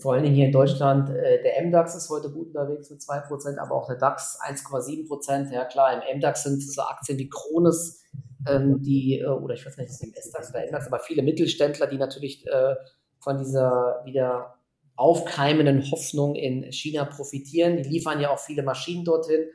[0.00, 3.58] Vor allen Dingen hier in Deutschland, äh, der MDAX ist heute gut unterwegs mit 2%,
[3.58, 5.52] aber auch der DAX 1,7%.
[5.52, 7.99] Ja klar, im MDAX sind so Aktien wie Krones,
[8.48, 11.98] die, äh, oder ich weiß nicht, ist im S-DAX oder MDAX, aber viele Mittelständler, die
[11.98, 12.74] natürlich äh,
[13.18, 14.54] von dieser wieder
[14.96, 17.76] aufkeimenden Hoffnung in China profitieren.
[17.76, 19.46] Die liefern ja auch viele Maschinen dorthin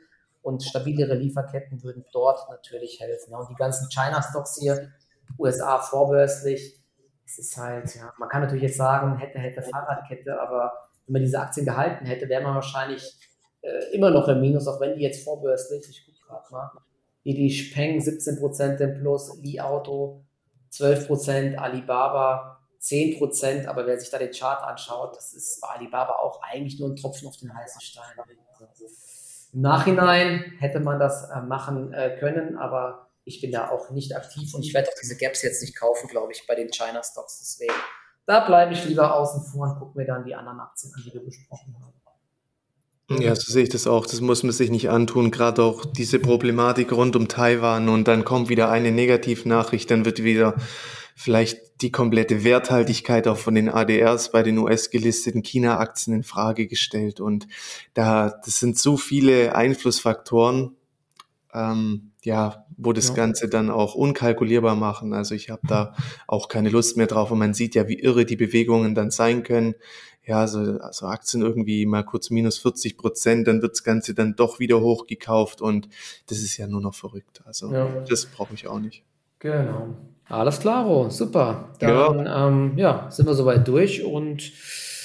[0.42, 3.34] und stabilere Lieferketten würden dort natürlich helfen.
[3.34, 4.90] Und die ganzen China-Stocks hier,
[5.38, 6.80] USA vorbörslich,
[7.24, 10.72] es ist halt, ja, man kann natürlich jetzt sagen, hätte, hätte Fahrradkette, aber
[11.06, 13.16] wenn man diese Aktien gehalten hätte, wäre man wahrscheinlich
[13.62, 16.70] äh, immer noch im Minus, auch wenn die jetzt vorbörslich, ich gucke gerade mal,
[17.34, 20.24] die Speng 17% im Plus, Li Auto
[20.72, 26.14] 12%, Alibaba 10 Prozent, aber wer sich da den Chart anschaut, das ist bei Alibaba
[26.20, 28.14] auch eigentlich nur ein Tropfen auf den heißen Stein.
[29.52, 34.14] Im Nachhinein hätte man das äh, machen äh, können, aber ich bin da auch nicht
[34.14, 37.02] aktiv und ich werde auch diese Gaps jetzt nicht kaufen, glaube ich, bei den China
[37.02, 37.38] Stocks.
[37.40, 37.74] Deswegen,
[38.24, 41.12] da bleibe ich lieber außen vor und gucke mir dann die anderen Aktien an, die
[41.12, 42.05] wir besprochen haben.
[43.08, 44.04] Ja, so sehe ich das auch.
[44.04, 45.30] Das muss man sich nicht antun.
[45.30, 50.24] Gerade auch diese Problematik rund um Taiwan und dann kommt wieder eine Negativnachricht, dann wird
[50.24, 50.56] wieder
[51.14, 57.20] vielleicht die komplette Werthaltigkeit auch von den ADRs bei den US-gelisteten China-Aktien in Frage gestellt.
[57.20, 57.46] Und
[57.94, 60.74] da, das sind so viele Einflussfaktoren,
[61.54, 63.14] ähm, ja, wo das ja.
[63.14, 65.14] Ganze dann auch unkalkulierbar machen.
[65.14, 65.94] Also ich habe da
[66.26, 69.42] auch keine Lust mehr drauf und man sieht ja, wie irre die Bewegungen dann sein
[69.42, 69.74] können.
[70.26, 74.34] Ja, so also Aktien irgendwie mal kurz minus 40 Prozent, dann wird das Ganze dann
[74.34, 75.88] doch wieder hochgekauft und
[76.26, 77.42] das ist ja nur noch verrückt.
[77.44, 77.88] Also ja.
[78.08, 79.04] das brauche ich auch nicht.
[79.38, 79.94] Genau.
[80.28, 81.68] Alles klaro, super.
[81.78, 82.48] Dann ja.
[82.48, 84.42] Ähm, ja, sind wir soweit durch und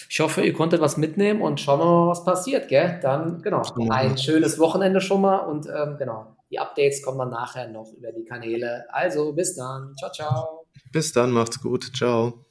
[0.09, 2.99] ich hoffe, ihr konntet was mitnehmen und schauen wir mal, was passiert, gell?
[3.01, 7.69] Dann, genau, ein schönes Wochenende schon mal und ähm, genau, die Updates kommen dann nachher
[7.69, 8.85] noch über die Kanäle.
[8.89, 9.95] Also, bis dann.
[9.97, 10.65] Ciao, ciao.
[10.91, 11.95] Bis dann, macht's gut.
[11.95, 12.45] Ciao.